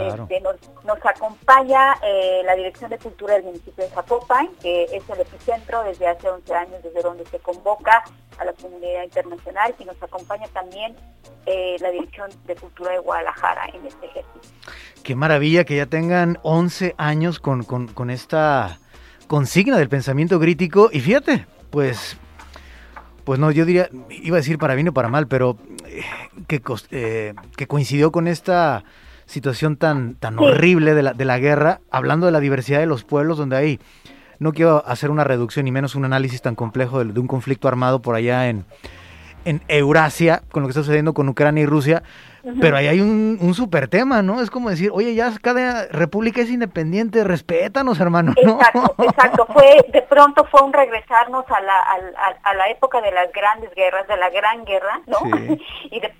este, 0.00 0.40
nos, 0.40 0.56
nos, 0.84 1.06
acompaña 1.06 1.94
eh, 2.02 2.42
la 2.44 2.54
Dirección 2.56 2.90
de 2.90 2.98
Cultura 2.98 3.34
del 3.34 3.44
municipio 3.44 3.84
de 3.84 3.90
Zapopan, 3.90 4.48
que 4.60 4.84
es 4.84 5.08
el 5.08 5.20
epicentro 5.20 5.82
desde 5.84 6.08
hace 6.08 6.28
11 6.28 6.54
años, 6.54 6.82
desde 6.82 7.02
donde 7.02 7.24
se 7.26 7.38
convoca 7.38 8.04
a 8.38 8.44
la 8.44 8.52
comunidad 8.54 9.04
internacional, 9.04 9.74
y 9.78 9.84
nos 9.84 10.02
acompaña 10.02 10.46
también 10.48 10.96
eh, 11.46 11.76
la 11.80 11.90
Dirección 11.90 12.30
de 12.46 12.56
Cultura 12.56 12.92
de 12.92 12.98
Guadalajara 12.98 13.66
en 13.72 13.86
este 13.86 14.06
ejercicio. 14.06 14.50
Qué 15.02 15.14
maravilla 15.14 15.64
que 15.64 15.76
ya 15.76 15.86
tengan 15.86 16.38
11 16.42 16.94
años 16.98 17.38
con, 17.38 18.10
esta 18.10 18.78
consigna 19.28 19.78
del 19.78 19.88
pensamiento 19.88 20.40
crítico, 20.40 20.90
y 20.92 21.00
fíjate, 21.00 21.46
pues 21.70 22.18
pues 23.24 23.40
no, 23.40 23.50
yo 23.50 23.64
diría, 23.64 23.88
iba 24.10 24.36
a 24.36 24.40
decir 24.40 24.58
para 24.58 24.74
bien 24.74 24.88
o 24.88 24.92
para 24.92 25.08
mal, 25.08 25.26
pero 25.28 25.56
eh, 25.86 26.02
que, 26.46 26.60
que 27.56 27.66
coincidió 27.66 28.12
con 28.12 28.28
esta 28.28 28.84
situación 29.26 29.76
tan, 29.76 30.14
tan 30.14 30.38
horrible 30.38 30.94
de 30.94 31.02
la, 31.02 31.12
de 31.12 31.24
la 31.24 31.38
guerra, 31.38 31.80
hablando 31.90 32.26
de 32.26 32.32
la 32.32 32.40
diversidad 32.40 32.80
de 32.80 32.86
los 32.86 33.04
pueblos 33.04 33.38
donde 33.38 33.56
hay, 33.56 33.80
no 34.38 34.52
quiero 34.52 34.86
hacer 34.86 35.10
una 35.10 35.24
reducción 35.24 35.64
ni 35.64 35.72
menos 35.72 35.94
un 35.94 36.04
análisis 36.04 36.42
tan 36.42 36.54
complejo 36.54 37.04
de, 37.04 37.12
de 37.12 37.20
un 37.20 37.26
conflicto 37.26 37.68
armado 37.68 38.00
por 38.00 38.14
allá 38.14 38.48
en, 38.48 38.64
en 39.44 39.62
Eurasia, 39.68 40.42
con 40.50 40.62
lo 40.62 40.68
que 40.68 40.72
está 40.72 40.82
sucediendo 40.82 41.14
con 41.14 41.28
Ucrania 41.28 41.62
y 41.62 41.66
Rusia, 41.66 42.02
pero 42.60 42.76
ahí 42.76 42.88
hay 42.88 43.00
un, 43.00 43.38
un 43.40 43.54
super 43.54 43.88
tema, 43.88 44.22
¿no? 44.22 44.40
Es 44.40 44.50
como 44.50 44.70
decir, 44.70 44.90
oye, 44.92 45.14
ya 45.14 45.32
cada 45.40 45.86
república 45.86 46.42
es 46.42 46.50
independiente, 46.50 47.24
respétanos, 47.24 48.00
hermano. 48.00 48.32
Exacto, 48.36 48.94
exacto. 49.02 49.46
Fue, 49.52 49.84
de 49.92 50.02
pronto 50.02 50.44
fue 50.44 50.62
un 50.62 50.72
regresarnos 50.72 51.44
a 51.48 51.60
la, 51.60 51.78
a, 51.80 52.50
a, 52.50 52.54
la 52.54 52.68
época 52.68 53.00
de 53.00 53.12
las 53.12 53.32
grandes 53.32 53.74
guerras, 53.74 54.06
de 54.08 54.16
la 54.16 54.30
gran 54.30 54.64
guerra, 54.64 55.00
¿no? 55.06 55.18
y 55.90 56.00
de, 56.00 56.12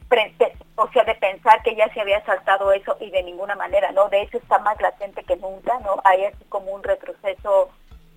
o 0.77 0.89
sea, 0.89 1.05
de 1.05 1.15
pensar 1.15 1.63
que 1.63 1.77
ya 1.77 1.93
se 1.93 2.01
había 2.01 2.25
saltado 2.25 2.73
eso 2.73 2.97
y 3.01 3.11
de 3.11 3.23
ninguna 3.23 3.55
manera, 3.55 3.93
¿no? 3.93 4.09
De 4.09 4.23
hecho 4.23 4.39
está 4.39 4.59
más 4.61 4.81
latente 4.81 5.25
que 5.25 5.37
nunca, 5.37 5.79
¿no? 5.81 6.01
Hay 6.05 6.25
así 6.25 6.45
como 6.49 6.73
un 6.73 6.83
retroceso 6.83 7.71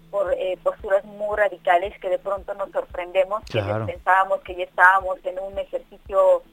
por 0.09 0.33
eh, 0.33 0.57
posturas 0.63 1.03
muy 1.03 1.35
radicales 1.35 1.99
que 1.99 2.09
de 2.09 2.19
pronto 2.19 2.53
nos 2.53 2.71
sorprendemos, 2.71 3.43
que 3.45 3.61
pensábamos 3.85 4.39
que 4.41 4.55
ya 4.55 4.63
estábamos 4.63 5.17
en 5.25 5.37
un 5.39 5.57
ejercicio 5.59 6.43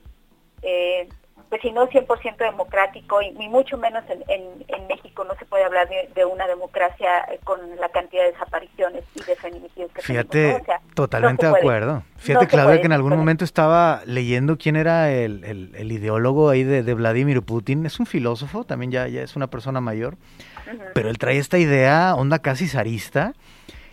eh, 0.63 1.09
pues 1.55 1.63
si 1.63 1.71
no 1.71 1.89
100% 1.89 2.37
democrático 2.37 3.23
y, 3.23 3.31
mucho 3.49 3.79
menos 3.79 4.03
en, 4.09 4.25
en, 4.67 4.87
México 4.89 5.23
no 5.23 5.37
se 5.39 5.45
puede 5.45 5.63
hablar 5.63 5.89
de, 5.89 6.25
una 6.25 6.49
democracia 6.49 7.25
con 7.45 7.61
la 7.79 7.89
cantidad 7.91 8.25
de 8.25 8.33
desapariciones 8.33 9.05
y 9.15 9.23
de 9.23 9.37
feminicidios 9.37 9.93
que 9.93 10.03
Fíjate, 10.03 10.65
Totalmente 10.95 11.47
de 11.47 11.57
acuerdo. 11.57 12.03
Fíjate, 12.17 12.49
Claudia, 12.49 12.81
que 12.81 12.87
en 12.87 12.93
algún 12.93 13.17
momento 13.17 13.45
estaba 13.45 14.03
leyendo 14.05 14.59
quién 14.59 14.75
era 14.75 15.13
el, 15.13 15.93
ideólogo 15.93 16.49
ahí 16.49 16.65
de, 16.65 16.93
Vladimir 16.93 17.41
Putin. 17.43 17.87
Es 17.87 18.01
un 18.01 18.07
filósofo, 18.07 18.65
también 18.65 18.91
ya, 18.91 19.07
ya 19.07 19.23
es 19.23 19.37
una 19.37 19.47
persona 19.47 19.81
mayor, 19.81 20.17
pero 20.93 21.09
él 21.09 21.19
trae 21.19 21.39
esta 21.39 21.59
idea, 21.59 22.17
onda 22.17 22.41
casi 22.41 22.67
zarista, 22.67 23.33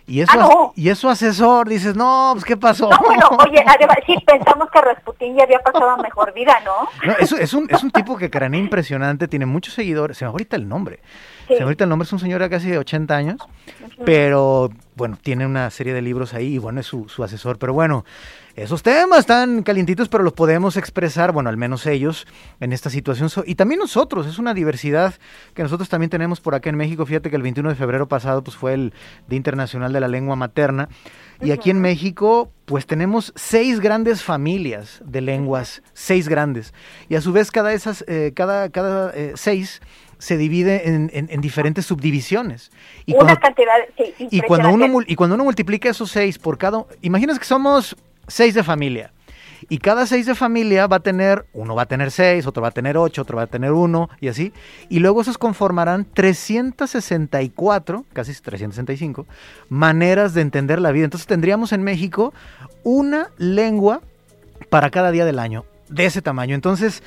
y 0.06 0.20
eso, 0.20 0.32
ah, 0.34 0.72
y 0.74 0.88
eso 0.88 1.08
asesor, 1.08 1.68
dices, 1.68 1.94
no, 1.94 2.30
pues 2.34 2.44
¿qué 2.44 2.56
pasó? 2.56 2.90
No, 2.90 2.98
bueno, 2.98 3.28
oye, 3.46 3.62
además, 3.66 3.98
sí, 4.04 4.16
pensamos 4.26 4.68
que 4.70 4.80
Rasputín 4.80 5.36
ya 5.36 5.44
había 5.44 5.60
pasado 5.60 5.96
mejor 5.98 6.32
vida, 6.34 6.58
¿no? 6.64 6.88
no 7.06 7.12
es, 7.18 7.32
es, 7.32 7.54
un, 7.54 7.68
es 7.70 7.82
un 7.82 7.90
tipo 7.90 8.16
que 8.16 8.30
cranea 8.30 8.60
impresionante, 8.60 9.28
tiene 9.28 9.46
muchos 9.46 9.74
seguidores, 9.74 10.18
se 10.18 10.24
me 10.24 10.30
ahorita 10.30 10.56
el 10.56 10.68
nombre. 10.68 11.00
Me 11.58 11.64
ahorita 11.64 11.84
el 11.84 11.90
nombre, 11.90 12.06
es 12.06 12.12
un 12.12 12.18
señor 12.18 12.40
de 12.42 12.50
casi 12.50 12.72
80 12.72 13.16
años, 13.16 13.36
pero 14.04 14.70
bueno, 14.94 15.18
tiene 15.20 15.46
una 15.46 15.70
serie 15.70 15.94
de 15.94 16.02
libros 16.02 16.34
ahí 16.34 16.54
y 16.54 16.58
bueno, 16.58 16.80
es 16.80 16.86
su, 16.86 17.08
su 17.08 17.24
asesor. 17.24 17.58
Pero 17.58 17.72
bueno, 17.72 18.04
esos 18.54 18.82
temas 18.82 19.20
están 19.20 19.62
calientitos, 19.62 20.10
pero 20.10 20.22
los 20.22 20.34
podemos 20.34 20.76
expresar, 20.76 21.32
bueno, 21.32 21.48
al 21.48 21.56
menos 21.56 21.86
ellos, 21.86 22.26
en 22.60 22.72
esta 22.72 22.90
situación. 22.90 23.30
Y 23.46 23.54
también 23.54 23.78
nosotros, 23.78 24.26
es 24.26 24.38
una 24.38 24.52
diversidad 24.52 25.14
que 25.54 25.62
nosotros 25.62 25.88
también 25.88 26.10
tenemos 26.10 26.40
por 26.40 26.54
acá 26.54 26.68
en 26.68 26.76
México. 26.76 27.06
Fíjate 27.06 27.30
que 27.30 27.36
el 27.36 27.42
21 27.42 27.70
de 27.70 27.74
febrero 27.74 28.08
pasado 28.08 28.44
pues, 28.44 28.56
fue 28.56 28.74
el 28.74 28.92
Día 29.28 29.38
Internacional 29.38 29.92
de 29.92 30.00
la 30.00 30.08
Lengua 30.08 30.36
Materna. 30.36 30.88
Y 31.40 31.50
aquí 31.50 31.70
en 31.70 31.80
México, 31.80 32.52
pues 32.66 32.86
tenemos 32.86 33.32
seis 33.34 33.80
grandes 33.80 34.22
familias 34.22 35.02
de 35.04 35.22
lenguas, 35.22 35.82
seis 35.94 36.28
grandes. 36.28 36.74
Y 37.08 37.14
a 37.14 37.22
su 37.22 37.32
vez, 37.32 37.50
cada, 37.50 37.72
esas, 37.72 38.04
eh, 38.06 38.32
cada, 38.36 38.68
cada 38.68 39.12
eh, 39.14 39.32
seis 39.34 39.80
se 40.22 40.36
divide 40.36 40.86
en, 40.86 41.40
diferentes 41.40 41.84
subdivisiones. 41.84 42.70
Y 43.06 43.16
Una 43.16 43.34
cantidad, 43.34 43.74
y 44.18 44.40
cuando 44.42 44.70
uno 44.70 45.00
y 45.04 45.16
cuando 45.16 45.34
uno 45.34 45.42
multiplica 45.42 45.90
esos 45.90 46.12
seis 46.12 46.38
por 46.38 46.58
cada, 46.58 46.84
imagínate 47.00 47.40
que 47.40 47.44
somos 47.44 47.96
seis 48.28 48.54
de 48.54 48.62
familia. 48.62 49.12
Y 49.68 49.78
cada 49.78 50.06
seis 50.06 50.26
de 50.26 50.36
familia 50.36 50.86
va 50.86 50.98
a 50.98 51.00
tener, 51.00 51.46
uno 51.52 51.74
va 51.74 51.82
a 51.82 51.86
tener 51.86 52.12
seis, 52.12 52.46
otro 52.46 52.62
va 52.62 52.68
a 52.68 52.70
tener 52.70 52.96
ocho, 52.96 53.22
otro 53.22 53.38
va 53.38 53.42
a 53.42 53.46
tener 53.48 53.72
uno, 53.72 54.10
y 54.20 54.28
así. 54.28 54.52
Y 54.88 55.00
luego 55.00 55.22
esos 55.22 55.38
conformarán 55.38 56.04
364, 56.04 58.04
casi 58.12 58.32
365, 58.32 59.26
maneras 59.70 60.34
de 60.34 60.42
entender 60.42 60.80
la 60.80 60.92
vida. 60.92 61.04
Entonces 61.04 61.26
tendríamos 61.26 61.72
en 61.72 61.82
México 61.82 62.32
una 62.84 63.30
lengua 63.38 64.02
para 64.68 64.90
cada 64.90 65.10
día 65.10 65.24
del 65.24 65.40
año, 65.40 65.64
de 65.88 66.06
ese 66.06 66.22
tamaño. 66.22 66.54
Entonces, 66.54 67.02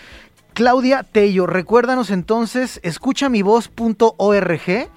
Claudia 0.55 1.03
Tello, 1.03 1.47
recuérdanos 1.47 2.09
entonces, 2.09 2.79
escuchamivoz.org 2.81 4.89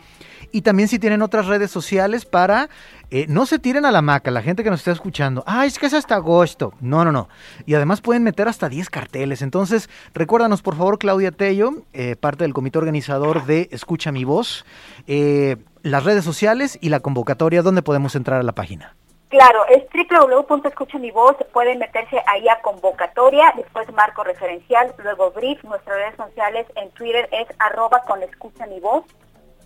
y 0.52 0.62
también 0.62 0.88
si 0.88 1.00
tienen 1.00 1.20
otras 1.20 1.46
redes 1.46 1.72
sociales 1.72 2.24
para 2.24 2.68
eh, 3.10 3.26
no 3.28 3.44
se 3.44 3.58
tiren 3.58 3.84
a 3.84 3.90
la 3.90 4.00
maca, 4.00 4.30
la 4.30 4.40
gente 4.40 4.62
que 4.62 4.70
nos 4.70 4.78
está 4.78 4.92
escuchando. 4.92 5.42
Ah, 5.48 5.66
es 5.66 5.80
que 5.80 5.86
es 5.86 5.94
hasta 5.94 6.14
agosto. 6.14 6.74
No, 6.80 7.04
no, 7.04 7.10
no. 7.10 7.28
Y 7.66 7.74
además 7.74 8.00
pueden 8.00 8.22
meter 8.22 8.46
hasta 8.46 8.68
10 8.68 8.88
carteles. 8.88 9.42
Entonces, 9.42 9.90
recuérdanos, 10.14 10.62
por 10.62 10.76
favor, 10.76 10.96
Claudia 10.96 11.32
Tello, 11.32 11.82
eh, 11.92 12.14
parte 12.14 12.44
del 12.44 12.54
comité 12.54 12.78
organizador 12.78 13.44
de 13.44 13.68
Escucha 13.72 14.12
mi 14.12 14.22
voz, 14.22 14.64
eh, 15.08 15.56
las 15.82 16.04
redes 16.04 16.24
sociales 16.24 16.78
y 16.80 16.90
la 16.90 17.00
convocatoria, 17.00 17.62
¿dónde 17.62 17.82
podemos 17.82 18.14
entrar 18.14 18.38
a 18.38 18.44
la 18.44 18.52
página? 18.52 18.94
Claro, 19.28 19.66
es 19.66 19.84
www.escuchamivoz, 19.92 21.36
pueden 21.52 21.78
meterse 21.78 22.22
ahí 22.26 22.48
a 22.48 22.62
convocatoria, 22.62 23.52
después 23.56 23.92
marco 23.92 24.24
referencial, 24.24 24.94
luego 24.98 25.30
brief, 25.32 25.62
nuestras 25.64 25.96
redes 25.96 26.16
sociales 26.16 26.66
en 26.76 26.90
Twitter 26.92 27.28
es 27.32 27.46
arroba 27.58 28.02
con 28.06 28.22
escucha 28.22 28.66
mi 28.66 28.80
voz 28.80 29.04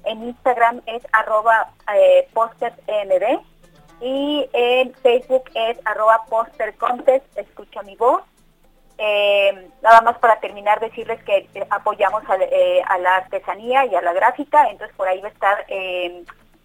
en 0.04 0.22
Instagram 0.24 0.82
es 0.86 1.02
arroba 1.12 1.72
eh, 1.94 2.28
y 4.00 4.48
en 4.52 4.94
Facebook 4.94 5.44
es 5.54 5.78
arroba 5.84 6.24
postercontest, 6.28 7.24
escucha 7.38 7.82
mi 7.82 7.94
voz. 7.96 8.22
Eh, 8.98 9.68
nada 9.82 10.00
más 10.02 10.18
para 10.18 10.38
terminar 10.40 10.78
decirles 10.80 11.22
que 11.24 11.48
eh, 11.54 11.66
apoyamos 11.70 12.22
eh, 12.50 12.82
a, 12.86 12.98
la 12.98 13.16
artesanía 13.16 13.86
y 13.86 13.94
a 13.94 14.02
la 14.02 14.12
gráfica, 14.12 14.68
entonces 14.70 14.96
por 14.96 15.08
ahí 15.08 15.20
va 15.20 15.28
a 15.28 15.32
estar 15.32 15.66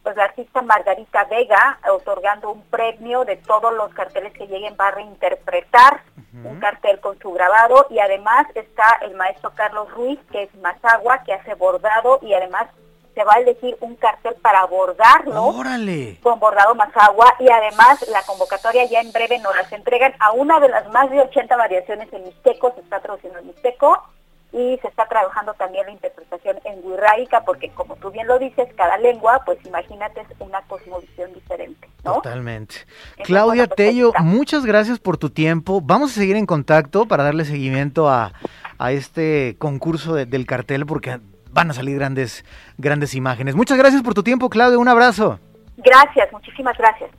pues 0.07 0.15
la 0.15 0.23
artista 0.23 0.61
Margarita 0.61 1.25
Vega 1.25 1.79
otorgando 1.91 2.49
un 2.49 2.61
premio 2.61 3.25
de 3.25 3.35
todos 3.35 3.73
los 3.73 3.93
carteles 3.93 4.31
que 4.31 4.47
lleguen 4.47 4.77
va 4.79 4.87
a 4.87 4.91
reinterpretar 4.91 6.01
un 6.45 6.61
cartel 6.61 7.01
con 7.01 7.19
su 7.19 7.33
grabado. 7.33 7.87
Y 7.89 7.99
además 7.99 8.47
está 8.55 8.99
el 9.01 9.15
maestro 9.15 9.51
Carlos 9.53 9.91
Ruiz 9.91 10.17
que 10.31 10.43
es 10.43 10.55
Mazagua 10.61 11.23
que 11.25 11.33
hace 11.33 11.55
bordado 11.55 12.19
y 12.21 12.33
además 12.33 12.69
se 13.15 13.25
va 13.25 13.33
a 13.33 13.39
elegir 13.39 13.75
un 13.81 13.97
cartel 13.97 14.35
para 14.35 14.63
bordarlo 14.63 15.53
con 16.23 16.39
bordado 16.39 16.73
más 16.75 16.95
agua 16.95 17.33
y 17.39 17.49
además 17.49 18.07
la 18.07 18.21
convocatoria 18.21 18.85
ya 18.85 19.01
en 19.01 19.11
breve 19.11 19.39
nos 19.39 19.53
las 19.57 19.69
entregan 19.73 20.13
a 20.19 20.31
una 20.31 20.61
de 20.61 20.69
las 20.69 20.87
más 20.93 21.09
de 21.09 21.19
80 21.19 21.53
variaciones 21.57 22.13
en 22.13 22.23
mixteco, 22.23 22.71
se 22.75 22.79
está 22.79 23.01
traduciendo 23.01 23.39
en 23.39 23.47
mixteco 23.47 24.03
y 24.51 24.77
se 24.81 24.87
está 24.87 25.05
trabajando 25.07 25.53
también 25.53 25.85
la 25.85 25.91
interpretación 25.91 26.57
en 26.63 26.79
wixárika 26.83 27.43
porque 27.43 27.69
como 27.71 27.95
tú 27.97 28.11
bien 28.11 28.27
lo 28.27 28.39
dices, 28.39 28.67
cada 28.75 28.97
lengua, 28.97 29.41
pues 29.45 29.57
imagínate 29.65 30.21
es 30.21 30.27
una 30.39 30.61
cosmovisión 30.63 31.33
diferente. 31.33 31.87
Totalmente. 32.03 32.75
Claudia 33.23 33.67
Tello, 33.67 34.13
muchas 34.19 34.65
gracias 34.65 34.99
por 34.99 35.17
tu 35.17 35.29
tiempo. 35.29 35.81
Vamos 35.81 36.11
a 36.11 36.15
seguir 36.15 36.37
en 36.37 36.45
contacto 36.45 37.07
para 37.07 37.23
darle 37.23 37.45
seguimiento 37.45 38.09
a, 38.09 38.31
este 38.91 39.55
concurso 39.57 40.13
del 40.13 40.45
cartel 40.45 40.85
porque 40.85 41.19
van 41.51 41.71
a 41.71 41.73
salir 41.73 41.97
grandes, 41.97 42.45
grandes 42.77 43.15
imágenes. 43.15 43.55
Muchas 43.55 43.77
gracias 43.77 44.03
por 44.03 44.13
tu 44.13 44.23
tiempo, 44.23 44.49
Claudio. 44.49 44.79
Un 44.79 44.87
abrazo. 44.87 45.39
Gracias, 45.77 46.31
muchísimas 46.31 46.77
gracias. 46.77 47.11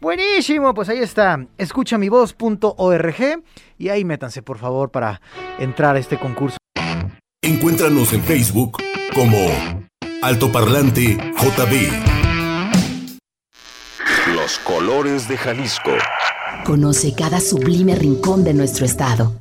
Buenísimo, 0.00 0.72
pues 0.72 0.88
ahí 0.88 0.98
está, 0.98 1.46
escuchamivoz.org 1.58 3.42
y 3.78 3.88
ahí 3.88 4.04
métanse 4.04 4.42
por 4.42 4.58
favor 4.58 4.90
para 4.90 5.20
entrar 5.58 5.96
a 5.96 5.98
este 5.98 6.16
concurso. 6.18 6.63
Encuéntranos 7.44 8.10
en 8.14 8.22
Facebook 8.22 8.78
como 9.14 9.36
Altoparlante 10.22 11.18
JB. 11.36 11.92
Los 14.34 14.58
colores 14.60 15.28
de 15.28 15.36
Jalisco. 15.36 15.90
Conoce 16.64 17.14
cada 17.14 17.40
sublime 17.40 17.96
rincón 17.96 18.44
de 18.44 18.54
nuestro 18.54 18.86
estado. 18.86 19.34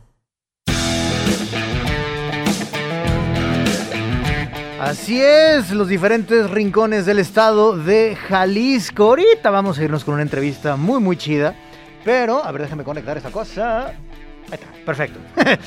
Así 4.81 5.21
es, 5.21 5.71
los 5.71 5.87
diferentes 5.87 6.49
rincones 6.49 7.05
del 7.05 7.19
estado 7.19 7.77
de 7.77 8.17
Jalisco. 8.17 9.03
Ahorita 9.05 9.49
vamos 9.49 9.79
a 9.79 9.83
irnos 9.85 10.03
con 10.03 10.15
una 10.15 10.23
entrevista 10.23 10.75
muy, 10.75 10.99
muy 10.99 11.15
chida. 11.15 11.55
Pero, 12.03 12.43
a 12.43 12.51
ver, 12.51 12.63
déjame 12.63 12.83
conectar 12.83 13.15
esta 13.15 13.31
cosa. 13.31 13.93
Ahí 14.53 14.59
está, 14.61 14.85
perfecto. 14.85 15.19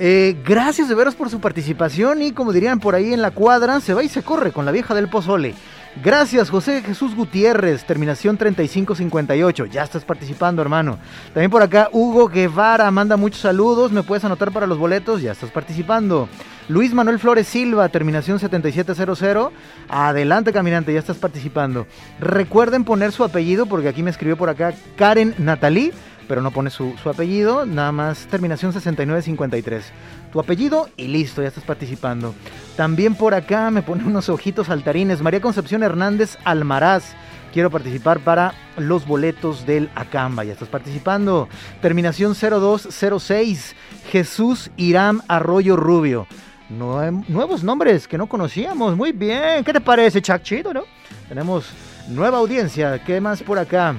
Eh, 0.00 0.36
gracias 0.44 0.88
de 0.88 0.94
veras 0.94 1.16
por 1.16 1.28
su 1.28 1.40
participación 1.40 2.22
y 2.22 2.30
como 2.30 2.52
dirían 2.52 2.78
por 2.78 2.94
ahí 2.94 3.12
en 3.12 3.20
la 3.20 3.32
cuadra, 3.32 3.80
se 3.80 3.94
va 3.94 4.04
y 4.04 4.08
se 4.08 4.22
corre 4.22 4.52
con 4.52 4.64
la 4.64 4.70
vieja 4.70 4.94
del 4.94 5.08
pozole. 5.08 5.56
Gracias, 6.04 6.50
José 6.50 6.82
Jesús 6.82 7.16
Gutiérrez, 7.16 7.84
terminación 7.84 8.36
3558. 8.36 9.66
Ya 9.66 9.82
estás 9.82 10.04
participando, 10.04 10.62
hermano. 10.62 10.98
También 11.34 11.50
por 11.50 11.62
acá, 11.62 11.88
Hugo 11.90 12.28
Guevara 12.28 12.88
manda 12.92 13.16
muchos 13.16 13.40
saludos. 13.40 13.90
¿Me 13.90 14.04
puedes 14.04 14.24
anotar 14.24 14.52
para 14.52 14.68
los 14.68 14.78
boletos? 14.78 15.20
Ya 15.20 15.32
estás 15.32 15.50
participando. 15.50 16.28
Luis 16.68 16.94
Manuel 16.94 17.18
Flores 17.18 17.48
Silva, 17.48 17.88
terminación 17.88 18.38
7700. 18.38 19.50
Adelante, 19.88 20.52
caminante, 20.52 20.92
ya 20.92 21.00
estás 21.00 21.16
participando. 21.16 21.88
Recuerden 22.20 22.84
poner 22.84 23.10
su 23.10 23.24
apellido, 23.24 23.66
porque 23.66 23.88
aquí 23.88 24.04
me 24.04 24.10
escribió 24.10 24.36
por 24.36 24.50
acá 24.50 24.74
Karen 24.96 25.34
Natalí, 25.38 25.92
pero 26.28 26.42
no 26.42 26.50
pone 26.50 26.70
su, 26.70 26.94
su 27.02 27.08
apellido, 27.10 27.66
nada 27.66 27.90
más 27.90 28.26
terminación 28.26 28.72
6953. 28.72 29.84
Tu 30.32 30.38
apellido 30.38 30.88
y 30.96 31.08
listo, 31.08 31.42
ya 31.42 31.48
estás 31.48 31.64
participando. 31.64 32.34
También 32.76 33.14
por 33.14 33.34
acá 33.34 33.70
me 33.70 33.82
pone 33.82 34.04
unos 34.04 34.28
ojitos 34.28 34.66
saltarines. 34.68 35.22
María 35.22 35.40
Concepción 35.40 35.82
Hernández 35.82 36.36
Almaraz. 36.44 37.14
Quiero 37.52 37.70
participar 37.70 38.20
para 38.20 38.52
los 38.76 39.06
boletos 39.06 39.64
del 39.64 39.88
Acamba. 39.94 40.44
Ya 40.44 40.52
estás 40.52 40.68
participando. 40.68 41.48
Terminación 41.80 42.34
0206. 42.34 43.74
Jesús 44.12 44.70
Irán 44.76 45.22
Arroyo 45.28 45.74
Rubio 45.76 46.26
nuevos 46.70 47.64
nombres 47.64 48.06
que 48.06 48.18
no 48.18 48.26
conocíamos. 48.26 48.96
Muy 48.96 49.12
bien. 49.12 49.64
¿Qué 49.64 49.72
te 49.72 49.80
parece, 49.80 50.20
Chuck? 50.20 50.42
Chido, 50.42 50.74
¿no? 50.74 50.84
Tenemos 51.28 51.70
nueva 52.08 52.38
audiencia. 52.38 53.02
¿Qué 53.04 53.20
más 53.20 53.42
por 53.42 53.58
acá? 53.58 53.94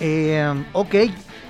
Eh, 0.00 0.64
ok. 0.72 0.94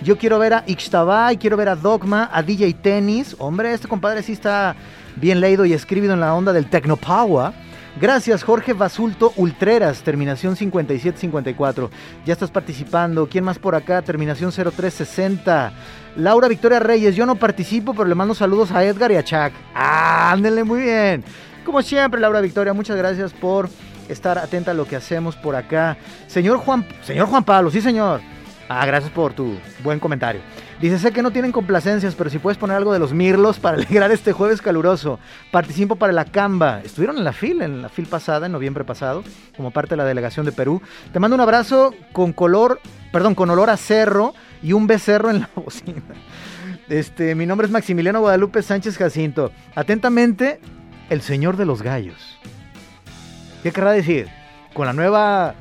Yo 0.02 0.18
quiero 0.18 0.38
ver 0.40 0.52
a 0.52 0.64
Ixtabay, 0.66 1.36
quiero 1.36 1.56
ver 1.56 1.68
a 1.68 1.76
Dogma, 1.76 2.28
a 2.32 2.42
DJ 2.42 2.74
Tennis. 2.74 3.36
Hombre, 3.38 3.72
este 3.72 3.86
compadre 3.86 4.22
sí 4.22 4.32
está 4.32 4.74
bien 5.16 5.40
leído 5.40 5.64
y 5.64 5.72
escribido 5.72 6.14
en 6.14 6.20
la 6.20 6.34
onda 6.34 6.52
del 6.52 6.68
Tecnopower. 6.68 7.52
Gracias, 8.00 8.42
Jorge 8.42 8.72
Basulto 8.72 9.32
Ultreras, 9.36 10.02
terminación 10.02 10.56
5754. 10.56 11.90
Ya 12.26 12.32
estás 12.32 12.50
participando. 12.50 13.28
¿Quién 13.28 13.44
más 13.44 13.60
por 13.60 13.76
acá? 13.76 14.02
Terminación 14.02 14.50
0360. 14.50 15.72
Laura 16.16 16.48
Victoria 16.48 16.80
Reyes, 16.80 17.14
yo 17.14 17.24
no 17.24 17.36
participo, 17.36 17.94
pero 17.94 18.08
le 18.08 18.16
mando 18.16 18.34
saludos 18.34 18.72
a 18.72 18.82
Edgar 18.82 19.12
y 19.12 19.16
a 19.16 19.22
Chuck. 19.22 19.52
Ah, 19.74 20.36
muy 20.64 20.80
bien. 20.80 21.22
Como 21.64 21.80
siempre, 21.80 22.20
Laura 22.20 22.40
Victoria, 22.40 22.72
muchas 22.72 22.96
gracias 22.96 23.32
por 23.32 23.68
estar 24.08 24.36
atenta 24.36 24.72
a 24.72 24.74
lo 24.74 24.84
que 24.84 24.96
hacemos 24.96 25.36
por 25.36 25.54
acá. 25.54 25.96
Señor 26.26 26.58
Juan, 26.58 26.84
señor 27.04 27.28
Juan 27.28 27.44
Pablo, 27.44 27.70
sí 27.70 27.80
señor. 27.80 28.31
Ah, 28.74 28.86
gracias 28.86 29.12
por 29.12 29.34
tu 29.34 29.58
buen 29.84 30.00
comentario. 30.00 30.40
Dice, 30.80 30.98
sé 30.98 31.12
que 31.12 31.20
no 31.20 31.30
tienen 31.30 31.52
complacencias, 31.52 32.14
pero 32.14 32.30
si 32.30 32.38
puedes 32.38 32.56
poner 32.56 32.78
algo 32.78 32.94
de 32.94 32.98
los 32.98 33.12
Mirlos 33.12 33.58
para 33.58 33.76
alegrar 33.76 34.10
este 34.10 34.32
jueves 34.32 34.62
caluroso. 34.62 35.18
Participo 35.50 35.96
para 35.96 36.10
la 36.14 36.24
Camba. 36.24 36.80
Estuvieron 36.80 37.18
en 37.18 37.24
la 37.24 37.34
FIL, 37.34 37.60
en 37.60 37.82
la 37.82 37.90
FIL 37.90 38.06
pasada, 38.06 38.46
en 38.46 38.52
noviembre 38.52 38.82
pasado, 38.82 39.24
como 39.58 39.72
parte 39.72 39.90
de 39.90 39.98
la 39.98 40.06
delegación 40.06 40.46
de 40.46 40.52
Perú. 40.52 40.80
Te 41.12 41.20
mando 41.20 41.34
un 41.34 41.42
abrazo 41.42 41.94
con 42.12 42.32
color, 42.32 42.80
perdón, 43.12 43.34
con 43.34 43.50
olor 43.50 43.68
a 43.68 43.76
cerro 43.76 44.32
y 44.62 44.72
un 44.72 44.86
becerro 44.86 45.28
en 45.28 45.40
la 45.40 45.50
bocina. 45.54 46.00
Este, 46.88 47.34
mi 47.34 47.44
nombre 47.44 47.66
es 47.66 47.72
Maximiliano 47.72 48.20
Guadalupe 48.20 48.62
Sánchez 48.62 48.96
Jacinto. 48.96 49.52
Atentamente, 49.74 50.60
el 51.10 51.20
señor 51.20 51.58
de 51.58 51.66
los 51.66 51.82
gallos. 51.82 52.38
¿Qué 53.62 53.70
querrá 53.70 53.92
decir? 53.92 54.28
Con 54.72 54.86
la 54.86 54.94
nueva... 54.94 55.56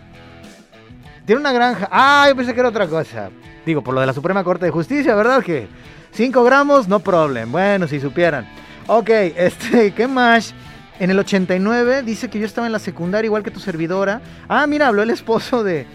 Tiene 1.32 1.40
una 1.40 1.54
granja. 1.54 1.88
Ah, 1.90 2.26
yo 2.28 2.36
pensé 2.36 2.54
que 2.54 2.60
era 2.60 2.68
otra 2.68 2.88
cosa. 2.88 3.30
Digo, 3.66 3.82
por 3.82 3.94
lo 3.94 4.02
de 4.02 4.06
la 4.06 4.12
Suprema 4.12 4.44
Corte 4.44 4.66
de 4.66 4.72
Justicia, 4.72 5.16
¿verdad? 5.16 5.42
Que 5.42 5.70
5 6.12 6.44
gramos, 6.44 6.90
no 6.90 7.00
problem. 7.00 7.54
Bueno, 7.54 7.88
si 7.88 8.02
supieran. 8.02 8.46
Ok, 8.88 9.10
este, 9.38 9.94
¿qué 9.94 10.10
más? 10.10 10.54
En 11.00 11.10
el 11.10 11.18
89 11.18 12.04
dice 12.04 12.30
que 12.30 12.38
yo 12.38 12.46
estaba 12.46 12.68
en 12.68 12.74
la 12.74 12.80
secundaria 12.80 13.28
igual 13.28 13.44
que 13.44 13.50
tu 13.50 13.62
servidora. 13.62 14.20
Ah, 14.50 14.68
mira, 14.68 14.90
habló 14.90 15.04
el 15.04 15.10
esposo 15.10 15.64
de... 15.64 15.88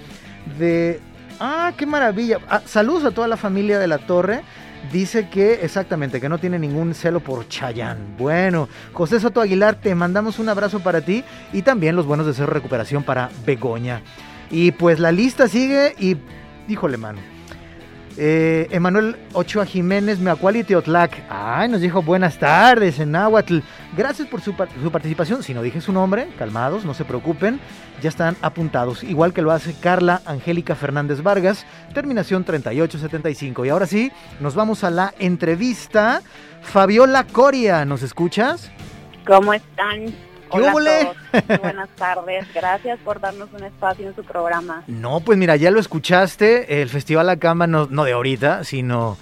de 0.58 1.02
ah, 1.38 1.70
qué 1.76 1.84
maravilla. 1.84 2.38
Ah, 2.48 2.62
saludos 2.64 3.04
a 3.04 3.10
toda 3.10 3.28
la 3.28 3.36
familia 3.36 3.78
de 3.78 3.88
la 3.88 3.98
torre. 3.98 4.40
Dice 4.90 5.28
que 5.28 5.60
exactamente, 5.62 6.18
que 6.18 6.30
no 6.30 6.38
tiene 6.38 6.58
ningún 6.58 6.94
celo 6.94 7.20
por 7.20 7.46
Chayán. 7.46 8.16
Bueno, 8.16 8.70
José 8.94 9.20
Soto 9.20 9.42
Aguilar, 9.42 9.74
te 9.74 9.94
mandamos 9.94 10.38
un 10.38 10.48
abrazo 10.48 10.80
para 10.80 11.02
ti 11.02 11.24
y 11.52 11.60
también 11.60 11.94
los 11.94 12.06
buenos 12.06 12.24
deseos 12.24 12.48
de 12.48 12.54
recuperación 12.54 13.02
para 13.02 13.28
Begoña. 13.44 14.00
Y 14.50 14.72
pues 14.72 14.98
la 14.98 15.12
lista 15.12 15.48
sigue 15.48 15.94
y, 15.98 16.16
híjole, 16.68 16.96
mano. 16.96 17.18
Eh, 18.18 18.68
Emanuel 18.70 19.16
Ochoa 19.34 19.66
Jiménez, 19.66 20.18
Meacuali 20.18 20.64
Teotlac. 20.64 21.22
Ay, 21.28 21.68
nos 21.68 21.82
dijo 21.82 22.02
buenas 22.02 22.38
tardes 22.38 22.98
en 22.98 23.12
Nahuatl. 23.12 23.58
Gracias 23.94 24.26
por 24.28 24.40
su, 24.40 24.54
su, 24.82 24.90
participación. 24.90 25.42
Si 25.42 25.52
no 25.52 25.60
dije 25.60 25.82
su 25.82 25.92
nombre, 25.92 26.28
calmados, 26.38 26.86
no 26.86 26.94
se 26.94 27.04
preocupen. 27.04 27.60
Ya 28.00 28.08
están 28.08 28.36
apuntados. 28.40 29.04
Igual 29.04 29.34
que 29.34 29.42
lo 29.42 29.50
hace 29.50 29.74
Carla 29.74 30.22
Angélica 30.24 30.74
Fernández 30.74 31.22
Vargas, 31.22 31.66
terminación 31.92 32.44
3875. 32.44 33.66
Y 33.66 33.68
ahora 33.68 33.86
sí, 33.86 34.10
nos 34.40 34.54
vamos 34.54 34.82
a 34.82 34.90
la 34.90 35.12
entrevista. 35.18 36.22
Fabiola 36.62 37.24
Coria, 37.24 37.84
¿nos 37.84 38.02
escuchas? 38.02 38.70
¿Cómo 39.26 39.52
están? 39.52 40.14
Hola 40.56 40.72
Buenas 41.60 41.88
tardes. 41.96 42.46
Gracias 42.54 42.98
por 43.04 43.20
darnos 43.20 43.48
un 43.52 43.64
espacio 43.64 44.08
en 44.08 44.16
su 44.16 44.24
programa. 44.24 44.82
No, 44.86 45.20
pues 45.20 45.38
mira, 45.38 45.56
ya 45.56 45.70
lo 45.70 45.80
escuchaste. 45.80 46.82
El 46.82 46.88
Festival 46.88 47.28
Acamba, 47.28 47.66
no, 47.66 47.86
no 47.90 48.04
de 48.04 48.12
ahorita, 48.12 48.64
sino 48.64 49.16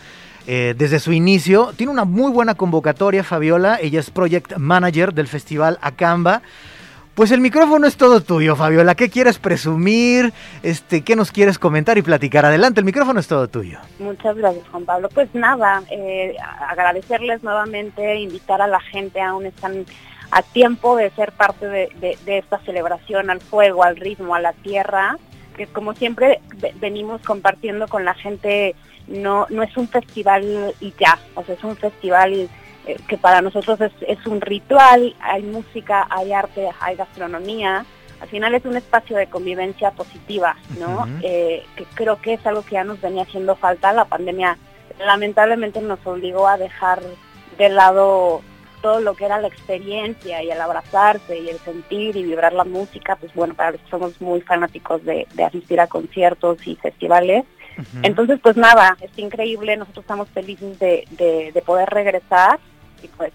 eh, 0.46 0.74
desde 0.76 1.00
su 1.00 1.12
inicio. 1.12 1.72
Tiene 1.76 1.92
una 1.92 2.04
muy 2.04 2.30
buena 2.30 2.54
convocatoria, 2.54 3.24
Fabiola. 3.24 3.78
Ella 3.80 4.00
es 4.00 4.10
Project 4.10 4.56
Manager 4.58 5.14
del 5.14 5.26
Festival 5.26 5.78
Acamba. 5.80 6.42
Pues 7.14 7.30
el 7.30 7.40
micrófono 7.40 7.86
es 7.86 7.96
todo 7.96 8.20
tuyo, 8.20 8.56
Fabiola. 8.56 8.96
¿Qué 8.96 9.08
quieres 9.08 9.38
presumir? 9.38 10.32
Este, 10.64 11.02
¿Qué 11.02 11.14
nos 11.14 11.30
quieres 11.30 11.60
comentar 11.60 11.96
y 11.96 12.02
platicar? 12.02 12.44
Adelante, 12.44 12.80
el 12.80 12.84
micrófono 12.84 13.20
es 13.20 13.28
todo 13.28 13.46
tuyo. 13.46 13.78
Muchas 14.00 14.36
gracias, 14.36 14.66
Juan 14.68 14.84
Pablo. 14.84 15.08
Pues 15.14 15.32
nada, 15.32 15.84
eh, 15.90 16.34
agradecerles 16.68 17.44
nuevamente, 17.44 18.16
invitar 18.16 18.60
a 18.60 18.66
la 18.66 18.80
gente 18.80 19.20
aún 19.20 19.46
están 19.46 19.86
a 20.30 20.42
tiempo 20.42 20.96
de 20.96 21.10
ser 21.10 21.32
parte 21.32 21.66
de, 21.68 22.18
esta 22.26 22.58
celebración 22.60 23.30
al 23.30 23.40
fuego, 23.40 23.84
al 23.84 23.96
ritmo, 23.96 24.34
a 24.34 24.40
la 24.40 24.52
tierra, 24.52 25.18
que 25.56 25.66
como 25.66 25.94
siempre 25.94 26.40
venimos 26.76 27.22
compartiendo 27.22 27.86
con 27.88 28.04
la 28.04 28.14
gente, 28.14 28.74
no, 29.06 29.46
no 29.50 29.62
es 29.62 29.76
un 29.76 29.88
festival 29.88 30.74
y 30.80 30.92
ya, 30.98 31.18
o 31.34 31.44
sea, 31.44 31.54
es 31.54 31.62
un 31.62 31.76
festival 31.76 32.48
eh, 32.86 32.96
que 33.08 33.16
para 33.16 33.40
nosotros 33.40 33.78
es, 33.80 34.26
un 34.26 34.40
ritual, 34.40 35.14
hay 35.20 35.42
música, 35.42 36.06
hay 36.10 36.32
arte, 36.32 36.68
hay 36.80 36.96
gastronomía, 36.96 37.84
al 38.20 38.28
final 38.28 38.54
es 38.54 38.64
un 38.64 38.76
espacio 38.76 39.16
de 39.16 39.26
convivencia 39.28 39.90
positiva, 39.92 40.56
¿no? 40.78 41.06
Eh, 41.22 41.64
que 41.76 41.84
creo 41.94 42.20
que 42.20 42.34
es 42.34 42.46
algo 42.46 42.62
que 42.62 42.72
ya 42.72 42.84
nos 42.84 43.00
venía 43.00 43.22
haciendo 43.22 43.54
falta, 43.56 43.92
la 43.92 44.06
pandemia 44.06 44.58
lamentablemente 44.98 45.80
nos 45.80 45.98
obligó 46.06 46.46
a 46.46 46.56
dejar 46.56 47.00
de 47.58 47.68
lado 47.68 48.42
todo 48.84 49.00
lo 49.00 49.14
que 49.14 49.24
era 49.24 49.40
la 49.40 49.48
experiencia 49.48 50.42
y 50.42 50.50
el 50.50 50.60
abrazarse 50.60 51.38
y 51.38 51.48
el 51.48 51.58
sentir 51.60 52.16
y 52.16 52.22
vibrar 52.22 52.52
la 52.52 52.64
música, 52.64 53.16
pues 53.16 53.32
bueno, 53.32 53.54
para 53.54 53.70
los 53.70 53.80
que 53.80 53.88
somos 53.88 54.20
muy 54.20 54.42
fanáticos 54.42 55.02
de, 55.06 55.26
asistir 55.42 55.80
a 55.80 55.86
conciertos 55.86 56.58
y 56.66 56.76
festivales. 56.76 57.46
Entonces, 58.02 58.38
pues 58.42 58.58
nada, 58.58 58.94
es 59.00 59.10
increíble, 59.18 59.78
nosotros 59.78 60.04
estamos 60.04 60.28
felices 60.28 60.78
de, 60.78 61.62
poder 61.64 61.88
regresar 61.88 62.60
y 63.02 63.08
pues 63.08 63.32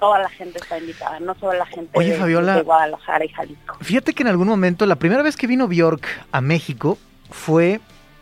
toda 0.00 0.18
la 0.18 0.28
gente 0.28 0.58
está 0.58 0.80
invitada, 0.80 1.20
no 1.20 1.36
solo 1.36 1.52
la 1.52 1.66
gente 1.66 1.96
de, 1.96 2.18
de, 2.18 2.62
Guadalajara 2.62 3.24
y 3.24 3.28
Jalisco. 3.28 3.76
Fíjate 3.82 4.14
que 4.14 4.24
en 4.24 4.30
algún 4.30 4.48
momento, 4.48 4.84
la 4.84 4.96
primera 4.96 5.22
vez 5.22 5.36
que 5.36 5.46
vino 5.46 5.68
Bjork 5.68 6.04
a 6.32 6.40
México 6.40 6.98
fue 7.30 7.78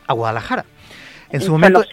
a 0.06 0.12
Guadalajara. 0.12 0.66
En 1.32 1.40
su 1.40 1.52
momento, 1.52 1.84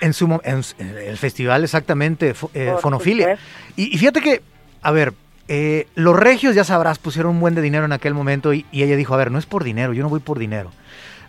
en 0.00 0.12
su 0.12 0.40
en, 0.44 0.96
el 0.96 1.16
festival 1.16 1.64
exactamente, 1.64 2.34
eh, 2.54 2.74
Fonofilia. 2.80 3.38
Y, 3.76 3.98
fíjate 3.98 4.20
que, 4.20 4.42
a 4.82 4.92
ver, 4.92 5.14
eh, 5.48 5.88
los 5.96 6.16
regios, 6.16 6.54
ya 6.54 6.64
sabrás, 6.64 6.98
pusieron 6.98 7.32
un 7.32 7.40
buen 7.40 7.54
de 7.54 7.62
dinero 7.62 7.84
en 7.84 7.92
aquel 7.92 8.14
momento 8.14 8.52
y, 8.52 8.64
ella 8.72 8.96
dijo, 8.96 9.14
a 9.14 9.16
ver, 9.16 9.30
no 9.30 9.38
es 9.38 9.46
por 9.46 9.64
dinero, 9.64 9.92
yo 9.92 10.02
no 10.02 10.08
voy 10.08 10.20
por 10.20 10.38
dinero. 10.38 10.70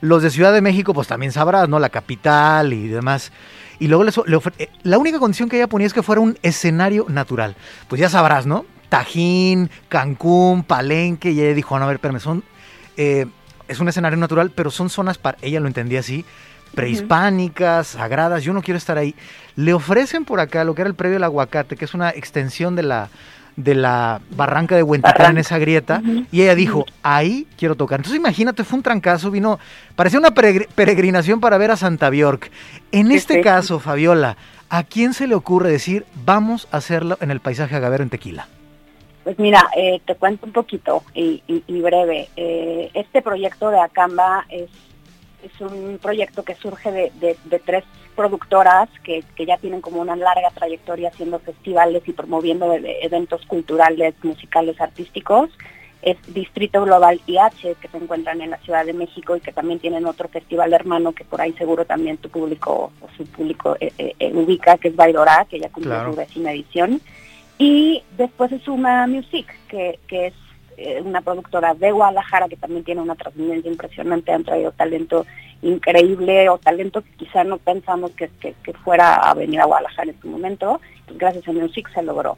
Los 0.01 0.21
de 0.21 0.29
Ciudad 0.29 0.53
de 0.53 0.61
México, 0.61 0.93
pues 0.93 1.07
también 1.07 1.31
sabrás, 1.31 1.67
¿no? 1.67 1.79
La 1.79 1.89
capital 1.89 2.73
y 2.73 2.87
demás. 2.87 3.31
Y 3.79 3.87
luego 3.87 4.03
le, 4.03 4.11
eh, 4.59 4.69
la 4.83 4.99
única 4.99 5.19
condición 5.19 5.49
que 5.49 5.57
ella 5.57 5.67
ponía 5.67 5.87
es 5.87 5.93
que 5.93 6.03
fuera 6.03 6.21
un 6.21 6.37
escenario 6.43 7.07
natural. 7.09 7.55
Pues 7.87 7.99
ya 7.99 8.09
sabrás, 8.09 8.45
¿no? 8.45 8.65
Tajín, 8.89 9.71
Cancún, 9.89 10.63
Palenque, 10.63 11.31
y 11.31 11.41
ella 11.41 11.55
dijo, 11.55 11.77
no, 11.79 11.85
a 11.85 11.87
ver, 11.87 11.95
espérame, 11.95 12.19
son, 12.19 12.43
es 12.95 13.79
un 13.79 13.89
escenario 13.89 14.17
natural, 14.17 14.51
pero 14.53 14.69
son 14.69 14.91
zonas, 14.91 15.17
para, 15.17 15.39
ella 15.41 15.59
lo 15.59 15.67
entendía 15.67 16.01
así, 16.01 16.23
prehispánicas, 16.75 17.87
sagradas, 17.87 18.43
yo 18.43 18.53
no 18.53 18.61
quiero 18.61 18.77
estar 18.77 18.97
ahí. 18.97 19.15
Le 19.55 19.73
ofrecen 19.73 20.25
por 20.25 20.39
acá 20.39 20.63
lo 20.63 20.75
que 20.75 20.81
era 20.81 20.89
el 20.89 20.95
predio 20.95 21.15
del 21.15 21.23
aguacate, 21.23 21.75
que 21.75 21.85
es 21.85 21.93
una 21.93 22.09
extensión 22.09 22.75
de 22.75 22.83
la, 22.83 23.09
de 23.55 23.75
la 23.75 24.21
barranca 24.31 24.75
de 24.75 24.83
Huentitán 24.83 25.31
en 25.31 25.37
esa 25.39 25.57
grieta, 25.57 26.01
y 26.31 26.41
ella 26.41 26.55
dijo, 26.55 26.85
ahí 27.03 27.47
quiero 27.57 27.75
tocar. 27.75 27.99
Entonces 27.99 28.19
imagínate, 28.19 28.63
fue 28.63 28.77
un 28.77 28.83
trancazo, 28.83 29.31
vino, 29.31 29.59
parecía 29.95 30.19
una 30.19 30.31
peregrinación 30.31 31.39
para 31.39 31.57
ver 31.57 31.71
a 31.71 31.77
Santa 31.77 32.09
Bjork. 32.09 32.51
En 32.91 33.11
este 33.11 33.41
caso, 33.41 33.79
Fabiola, 33.79 34.37
¿a 34.69 34.83
quién 34.83 35.13
se 35.13 35.27
le 35.27 35.35
ocurre 35.35 35.71
decir, 35.71 36.05
vamos 36.25 36.67
a 36.71 36.77
hacerlo 36.77 37.17
en 37.21 37.31
el 37.31 37.39
paisaje 37.39 37.75
agavero 37.75 38.03
en 38.03 38.09
Tequila? 38.09 38.47
Pues 39.23 39.39
mira, 39.39 39.63
eh, 39.75 40.01
te 40.05 40.13
cuento 40.15 40.45
un 40.45 40.51
poquito 40.51 41.03
y, 41.15 41.41
breve. 41.81 42.29
Eh, 42.35 42.91
este 42.93 43.23
proyecto 43.23 43.71
de 43.71 43.79
Acamba 43.79 44.45
es 44.49 44.69
es 45.45 45.61
un 45.61 45.99
proyecto 46.01 46.43
que 46.43 46.55
surge 46.55 46.91
de, 46.91 47.37
tres 47.65 47.83
productoras 48.15 48.89
que, 49.03 49.23
ya 49.45 49.57
tienen 49.57 49.81
como 49.81 50.01
una 50.01 50.15
larga 50.15 50.49
trayectoria 50.51 51.09
haciendo 51.09 51.39
festivales 51.39 52.03
y 52.07 52.13
promoviendo 52.13 52.73
eventos 52.73 53.45
culturales, 53.45 54.15
musicales, 54.23 54.79
artísticos. 54.81 55.49
Es 56.01 56.17
Distrito 56.33 56.83
Global 56.83 57.19
IH, 57.25 57.75
que 57.81 57.87
se 57.87 57.97
encuentran 57.97 58.41
en 58.41 58.51
la 58.51 58.57
Ciudad 58.57 58.85
de 58.85 58.93
México 58.93 59.35
y 59.35 59.41
que 59.41 59.51
también 59.51 59.79
tienen 59.79 60.05
otro 60.05 60.27
festival 60.29 60.73
hermano 60.73 61.13
que 61.13 61.23
por 61.23 61.41
ahí 61.41 61.53
seguro 61.53 61.85
también 61.85 62.17
tu 62.17 62.29
público 62.29 62.91
o 63.01 63.07
su 63.17 63.25
público 63.25 63.75
eh, 63.79 63.91
eh, 63.97 64.15
eh, 64.19 64.31
ubica, 64.33 64.77
que 64.77 64.89
es 64.89 64.95
Baidora, 64.95 65.45
que 65.49 65.59
ya 65.59 65.69
cumplió 65.69 66.11
su 66.11 66.15
décima 66.15 66.51
edición. 66.51 67.01
Y 67.57 68.03
después 68.17 68.51
es 68.51 68.61
Suma 68.63 69.07
Music, 69.07 69.47
que, 69.67 69.99
que 70.07 70.27
es 70.27 70.33
eh, 70.77 71.01
una 71.01 71.21
productora 71.21 71.73
de 71.73 71.91
Guadalajara 71.91 72.47
que 72.47 72.57
también 72.57 72.83
tiene 72.83 73.01
una 73.01 73.15
trascendencia 73.15 73.71
impresionante, 73.71 74.31
han 74.31 74.43
traído 74.43 74.71
talento 74.71 75.25
increíble 75.61 76.49
o 76.49 76.57
talento 76.57 77.01
que 77.01 77.11
quizá 77.11 77.43
no 77.43 77.57
pensamos 77.57 78.11
que, 78.11 78.29
fuera 78.83 79.15
a 79.15 79.33
venir 79.33 79.59
a 79.61 79.65
Guadalajara 79.65 80.11
en 80.11 80.21
su 80.21 80.27
momento, 80.27 80.81
pues 81.05 81.17
gracias 81.17 81.47
a 81.47 81.53
Music 81.53 81.89
se 81.93 82.03
logró. 82.03 82.37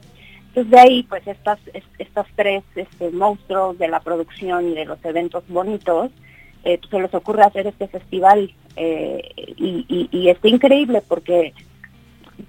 Entonces 0.49 0.71
de 0.71 0.79
ahí 0.79 1.03
pues 1.03 1.25
estas, 1.27 1.59
estas 1.97 2.27
tres 2.35 2.63
este, 2.75 3.09
monstruos 3.11 3.77
de 3.77 3.87
la 3.87 3.99
producción 3.99 4.69
y 4.69 4.75
de 4.75 4.85
los 4.85 5.03
eventos 5.03 5.43
bonitos, 5.47 6.11
eh, 6.63 6.77
pues, 6.79 6.89
se 6.89 6.99
les 6.99 7.13
ocurre 7.13 7.43
hacer 7.43 7.67
este 7.67 7.87
festival 7.87 8.53
eh, 8.75 9.29
y, 9.35 9.85
y, 9.87 10.09
y 10.11 10.29
está 10.29 10.47
increíble 10.47 11.01
porque 11.07 11.53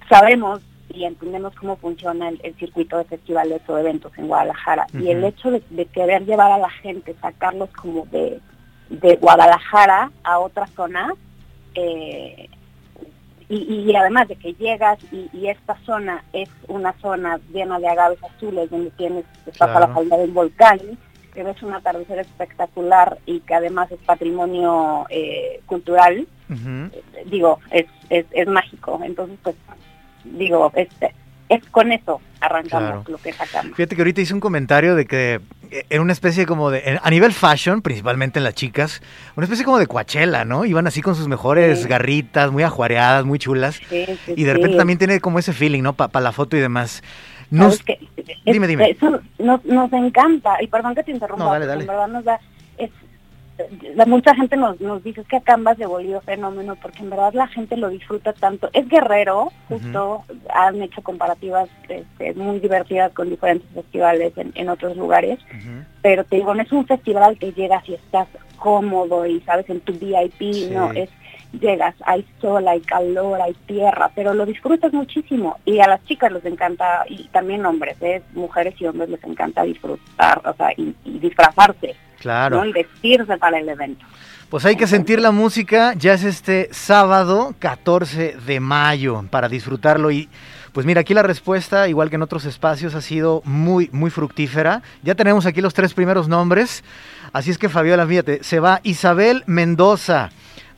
sabemos 0.09 0.61
y 0.98 1.04
entendemos 1.04 1.55
cómo 1.55 1.76
funciona 1.76 2.28
el, 2.28 2.55
circuito 2.57 2.99
de 2.99 3.05
festivales 3.05 3.62
o 3.68 3.78
eventos 3.78 4.12
en 4.18 4.26
Guadalajara. 4.26 4.86
Y 4.92 5.11
el 5.11 5.22
hecho 5.22 5.51
de, 5.51 5.86
querer 5.86 6.26
llevar 6.26 6.51
a 6.51 6.59
la 6.59 6.70
gente, 6.70 7.14
sacarlos 7.20 7.70
como 7.70 8.05
de, 8.07 8.40
Guadalajara 9.20 10.11
a 10.24 10.40
otra 10.40 10.66
zona, 10.74 11.12
eh, 11.74 12.49
y, 13.49 13.94
además 13.94 14.28
de 14.28 14.36
que 14.36 14.53
llegas 14.55 14.99
y, 15.12 15.46
esta 15.46 15.76
zona 15.86 16.24
es 16.32 16.51
una 16.66 16.92
zona 16.94 17.38
llena 17.53 17.78
de 17.78 17.88
agaves 17.88 18.22
azules 18.24 18.68
donde 18.68 18.90
tienes, 18.90 19.24
estás 19.46 19.70
a 19.70 19.80
la 19.80 19.88
falda 19.88 20.16
del 20.18 20.32
volcán, 20.32 20.80
que 21.32 21.44
ves 21.44 21.62
un 21.62 21.72
atardecer 21.72 22.18
espectacular 22.18 23.18
y 23.24 23.40
que 23.40 23.55
además 23.55 23.90
es 23.92 24.01
patrimonio 24.01 25.07
eh, 25.11 25.62
cultural, 25.66 26.26
digo, 27.26 27.61
es, 27.70 27.86
es, 28.11 28.26
es 28.32 28.49
mágico. 28.49 29.01
Entonces, 29.05 29.38
pues, 29.42 29.55
digo, 30.24 30.72
este 30.74 31.14
es 31.48 31.64
con 31.70 31.92
eso 31.92 32.20
arrancamos 32.40 33.08
lo 33.08 33.18
que 33.18 33.32
sacamos. 33.32 33.76
Fíjate 33.76 33.96
que 33.96 34.02
ahorita 34.02 34.20
hice 34.20 34.34
un 34.34 34.40
comentario 34.40 34.94
de 34.94 35.06
que 35.06 35.40
era 35.90 36.00
una 36.00 36.12
especie 36.12 36.46
como 36.46 36.70
de, 36.70 36.98
a 37.02 37.10
nivel 37.10 37.32
fashion, 37.32 37.82
principalmente 37.82 38.38
en 38.38 38.44
las 38.44 38.54
chicas, 38.54 39.02
una 39.36 39.44
especie 39.44 39.64
como 39.64 39.78
de 39.78 39.86
Coachella, 39.86 40.44
¿no? 40.44 40.64
Iban 40.64 40.86
así 40.86 41.02
con 41.02 41.14
sus 41.14 41.28
mejores 41.28 41.86
garritas, 41.86 42.50
muy 42.52 42.62
ajuareadas, 42.62 43.24
muy 43.24 43.38
chulas. 43.38 43.80
y 43.90 44.44
de 44.44 44.54
repente 44.54 44.76
también 44.76 44.98
tiene 44.98 45.20
como 45.20 45.38
ese 45.38 45.52
feeling, 45.52 45.82
¿no? 45.82 45.94
Para 45.94 46.20
la 46.20 46.32
foto 46.32 46.56
y 46.56 46.60
demás. 46.60 47.02
Nos, 47.50 47.82
dime, 48.44 48.66
dime. 48.66 48.90
Eso 48.90 49.20
nos, 49.38 49.64
nos 49.64 49.92
encanta, 49.92 50.62
y 50.62 50.66
perdón 50.66 50.94
que 50.94 51.02
te 51.02 51.12
interrumpa, 51.12 51.44
no, 51.44 51.50
dale, 51.50 51.64
dale. 51.64 51.80
en 51.80 51.86
verdad 51.86 52.08
nos 52.08 52.24
da, 52.24 52.38
mucha 54.06 54.34
gente 54.34 54.56
nos, 54.56 54.80
nos 54.80 55.02
dice 55.02 55.24
que 55.24 55.36
Acamba 55.36 55.74
se 55.74 55.86
volvió 55.86 56.20
fenómeno 56.20 56.76
porque 56.76 57.02
en 57.02 57.11
verdad 57.11 57.32
la 57.34 57.46
gente 57.48 57.76
lo 57.76 57.88
disfruta 57.88 58.32
tanto. 58.32 58.70
Es 58.72 58.88
guerrero, 58.88 59.52
justo 59.68 60.24
han 60.54 60.82
hecho 60.82 61.02
comparativas 61.02 61.68
este, 61.88 62.34
muy 62.34 62.61
divertidas 62.61 63.12
con 63.12 63.30
diferentes 63.30 63.68
festivales 63.74 64.32
en, 64.36 64.68
otros 64.68 64.96
lugares, 64.96 65.38
pero 66.02 66.24
te 66.24 66.36
digo, 66.36 66.54
no 66.54 66.62
es 66.62 66.72
un 66.72 66.86
festival 66.86 67.22
al 67.22 67.38
que 67.38 67.52
llegas 67.52 67.88
y 67.88 67.94
estás 67.94 68.28
cómodo 68.59 69.24
y 69.26 69.40
sabes 69.40 69.68
en 69.70 69.80
tu 69.80 69.94
VIP, 69.94 70.70
no, 70.70 70.92
es 70.92 71.09
llegas, 71.59 71.94
hay 72.04 72.26
sol, 72.40 72.68
hay 72.68 72.80
calor, 72.80 73.40
hay 73.40 73.54
tierra, 73.66 74.11
pero 74.14 74.34
lo 74.34 74.44
disfrutas 74.44 74.92
muchísimo 74.92 75.59
y 75.64 75.80
a 75.80 75.88
las 75.88 76.04
chicas 76.04 76.30
les 76.30 76.44
encanta, 76.44 77.04
y 77.09 77.24
también 77.28 77.64
hombres, 77.64 77.96
¿eh? 78.02 78.22
mujeres 78.34 78.74
y 78.78 78.86
hombres 78.86 79.09
les 79.09 79.24
encanta 79.24 79.62
disfrutar, 79.62 80.42
o 80.44 80.54
sea, 80.54 80.72
y 80.76 80.94
disfrazarse. 81.04 81.96
Claro. 82.20 82.64
¿no? 82.64 82.72
vestirse 82.72 83.36
para 83.38 83.58
el 83.58 83.68
evento. 83.68 84.04
Pues 84.48 84.64
hay 84.64 84.76
que 84.76 84.86
sentir 84.86 85.20
la 85.20 85.30
música, 85.30 85.92
ya 85.94 86.14
es 86.14 86.24
este 86.24 86.68
sábado 86.72 87.54
14 87.58 88.36
de 88.46 88.60
mayo 88.60 89.24
para 89.30 89.48
disfrutarlo 89.48 90.10
y 90.10 90.28
pues 90.72 90.86
mira, 90.86 91.00
aquí 91.00 91.12
la 91.12 91.22
respuesta, 91.22 91.88
igual 91.88 92.08
que 92.08 92.16
en 92.16 92.22
otros 92.22 92.44
espacios, 92.44 92.94
ha 92.94 93.00
sido 93.00 93.42
muy, 93.44 93.90
muy 93.92 94.10
fructífera. 94.10 94.82
Ya 95.02 95.14
tenemos 95.14 95.44
aquí 95.44 95.60
los 95.60 95.74
tres 95.74 95.92
primeros 95.92 96.28
nombres, 96.28 96.84
así 97.32 97.50
es 97.50 97.58
que 97.58 97.68
Fabiola, 97.68 98.06
fíjate, 98.06 98.44
se 98.44 98.60
va 98.60 98.80
Isabel 98.84 99.42
Mendoza, 99.46 100.30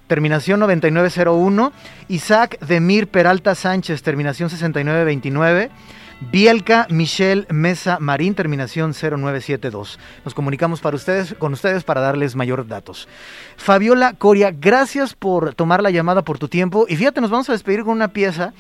terminación 0.07 0.59
9901, 0.61 1.73
Isaac 2.09 2.59
Demir 2.61 3.09
Peralta 3.09 3.55
Sánchez, 3.55 4.03
terminación 4.03 4.51
6929. 4.51 5.71
Bielka 6.21 6.87
Michelle 6.91 7.47
Mesa 7.49 7.99
Marín, 7.99 8.35
terminación 8.35 8.93
0972. 8.93 9.99
Nos 10.25 10.35
comunicamos 10.35 10.81
para 10.81 10.97
ustedes, 10.97 11.35
con 11.35 11.55
ustedes 11.55 11.83
para 11.83 12.03
darles 12.03 12.37
mayor 12.37 12.67
datos. 12.69 13.09
Fabiola 13.57 14.13
Coria, 14.13 14.51
gracias 14.51 15.15
por 15.15 15.55
tomar 15.55 15.83
la 15.83 15.91
llamada, 15.91 16.23
por 16.23 16.39
tu 16.39 16.49
tiempo. 16.49 16.85
Y 16.89 16.97
fíjate, 16.97 17.23
nos 17.23 17.31
vamos 17.31 17.49
a 17.49 17.53
despedir 17.53 17.85
con 17.85 17.95
una 17.95 18.09
pieza 18.09 18.53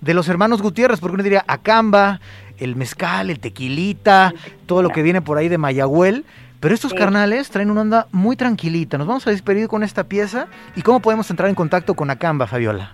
de 0.00 0.14
los 0.14 0.28
hermanos 0.28 0.62
Gutiérrez, 0.62 1.00
porque 1.00 1.14
uno 1.14 1.24
diría 1.24 1.44
Acamba, 1.48 2.20
el 2.58 2.76
mezcal, 2.76 3.28
el 3.28 3.40
tequilita, 3.40 4.32
todo 4.66 4.80
lo 4.80 4.90
que 4.90 5.02
viene 5.02 5.20
por 5.20 5.36
ahí 5.36 5.48
de 5.48 5.58
Mayagüel. 5.58 6.24
Pero 6.60 6.74
estos 6.74 6.94
carnales 6.94 7.50
traen 7.50 7.70
una 7.70 7.80
onda 7.80 8.06
muy 8.12 8.36
tranquilita. 8.36 8.98
Nos 8.98 9.06
vamos 9.06 9.26
a 9.26 9.30
despedir 9.30 9.66
con 9.66 9.82
esta 9.82 10.04
pieza. 10.04 10.46
¿Y 10.76 10.82
cómo 10.82 11.00
podemos 11.00 11.28
entrar 11.30 11.48
en 11.48 11.54
contacto 11.54 11.94
con 11.94 12.10
Acamba, 12.10 12.46
Fabiola? 12.46 12.92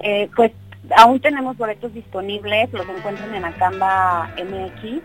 Eh, 0.00 0.28
pues 0.36 0.52
Aún 0.94 1.20
tenemos 1.20 1.56
boletos 1.56 1.92
disponibles, 1.92 2.72
los 2.72 2.88
encuentran 2.88 3.34
en 3.34 3.44
Acamba 3.44 4.30
MX. 4.36 5.02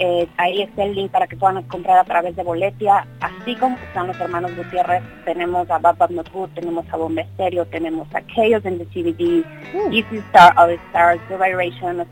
Eh, 0.00 0.28
ahí 0.38 0.62
está 0.62 0.82
el 0.82 0.94
link 0.94 1.12
para 1.12 1.28
que 1.28 1.36
puedan 1.36 1.62
comprar 1.64 1.98
a 1.98 2.04
través 2.04 2.34
de 2.34 2.42
Boletia, 2.42 3.06
así 3.20 3.54
como 3.54 3.76
están 3.76 4.08
los 4.08 4.18
hermanos 4.18 4.50
Gutiérrez, 4.56 5.04
tenemos 5.24 5.70
a 5.70 5.78
Bab 5.78 6.10
Not 6.10 6.32
Good, 6.32 6.50
tenemos 6.50 6.84
a 6.90 6.96
Bomba 6.96 7.22
Estéreo, 7.22 7.64
tenemos 7.66 8.08
a 8.12 8.20
Chaos 8.22 8.64
en 8.64 8.78
the 8.78 8.86
CBD, 8.86 9.44
uh. 9.72 9.92
Easy 9.92 10.16
Star, 10.30 10.52
All 10.58 10.72
Stars, 10.88 11.20
The 11.28 11.36
Vibration, 11.36 12.04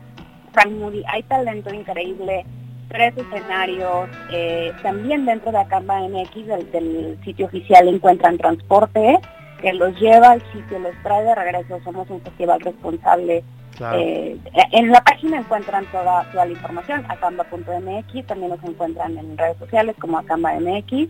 Frank 0.53 0.71
Moody, 0.71 1.03
hay 1.09 1.23
talento 1.23 1.73
increíble, 1.73 2.45
tres 2.87 3.13
escenarios, 3.17 4.09
eh, 4.31 4.71
también 4.81 5.25
dentro 5.25 5.51
de 5.51 5.57
Acamba 5.57 5.99
MX, 6.07 6.47
del, 6.47 6.71
del 6.71 7.19
sitio 7.25 7.47
oficial 7.47 7.89
encuentran 7.89 8.37
transporte, 8.37 9.19
que 9.63 9.73
los 9.73 9.97
lleva 9.99 10.31
al 10.31 10.41
sitio, 10.51 10.77
los 10.77 10.91
trae 11.03 11.23
de 11.23 11.33
regreso, 11.33 11.79
somos 11.85 12.07
un 12.09 12.21
festival 12.21 12.59
responsable. 12.59 13.43
Eh, 13.93 14.37
en 14.71 14.91
la 14.91 15.01
página 15.01 15.37
encuentran 15.37 15.85
toda, 15.85 16.29
toda 16.31 16.45
la 16.45 16.51
información, 16.51 17.05
acamba.mx, 17.07 18.27
también 18.27 18.49
nos 18.49 18.63
encuentran 18.63 19.17
en 19.17 19.37
redes 19.37 19.57
sociales 19.57 19.95
como 19.99 20.19
acamba.mx. 20.19 21.07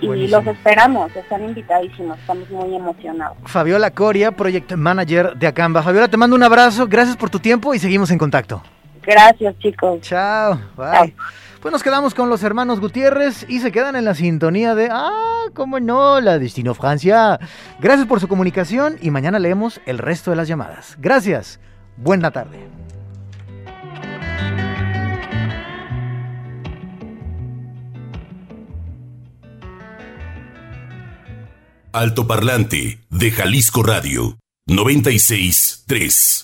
Y 0.00 0.26
los 0.26 0.46
esperamos, 0.46 1.14
están 1.16 1.44
invitadísimos, 1.44 2.18
estamos 2.18 2.50
muy 2.50 2.74
emocionados. 2.74 3.38
Fabiola 3.44 3.92
Coria, 3.92 4.32
Project 4.32 4.72
Manager 4.72 5.34
de 5.36 5.46
Acamba. 5.46 5.82
Fabiola, 5.82 6.08
te 6.08 6.16
mando 6.16 6.34
un 6.36 6.42
abrazo, 6.42 6.86
gracias 6.88 7.16
por 7.16 7.30
tu 7.30 7.38
tiempo 7.38 7.72
y 7.74 7.78
seguimos 7.78 8.10
en 8.10 8.18
contacto. 8.18 8.60
Gracias, 9.02 9.56
chicos. 9.60 10.00
Chao, 10.00 10.58
bye. 10.76 11.14
Pues 11.64 11.72
nos 11.72 11.82
quedamos 11.82 12.12
con 12.12 12.28
los 12.28 12.42
hermanos 12.42 12.78
Gutiérrez 12.78 13.46
y 13.48 13.60
se 13.60 13.72
quedan 13.72 13.96
en 13.96 14.04
la 14.04 14.14
sintonía 14.14 14.74
de, 14.74 14.90
ah, 14.92 15.44
cómo 15.54 15.80
no, 15.80 16.20
la 16.20 16.38
Destino 16.38 16.74
Francia. 16.74 17.40
Gracias 17.80 18.06
por 18.06 18.20
su 18.20 18.28
comunicación 18.28 18.98
y 19.00 19.10
mañana 19.10 19.38
leemos 19.38 19.80
el 19.86 19.96
resto 19.96 20.30
de 20.30 20.36
las 20.36 20.46
llamadas. 20.46 20.98
Gracias. 20.98 21.60
Buena 21.96 22.32
tarde. 22.32 22.68
Alto 31.92 32.26
Parlante 32.26 33.00
de 33.08 33.30
Jalisco 33.30 33.82
Radio 33.82 34.36
96 34.66 35.84
3 35.86 36.43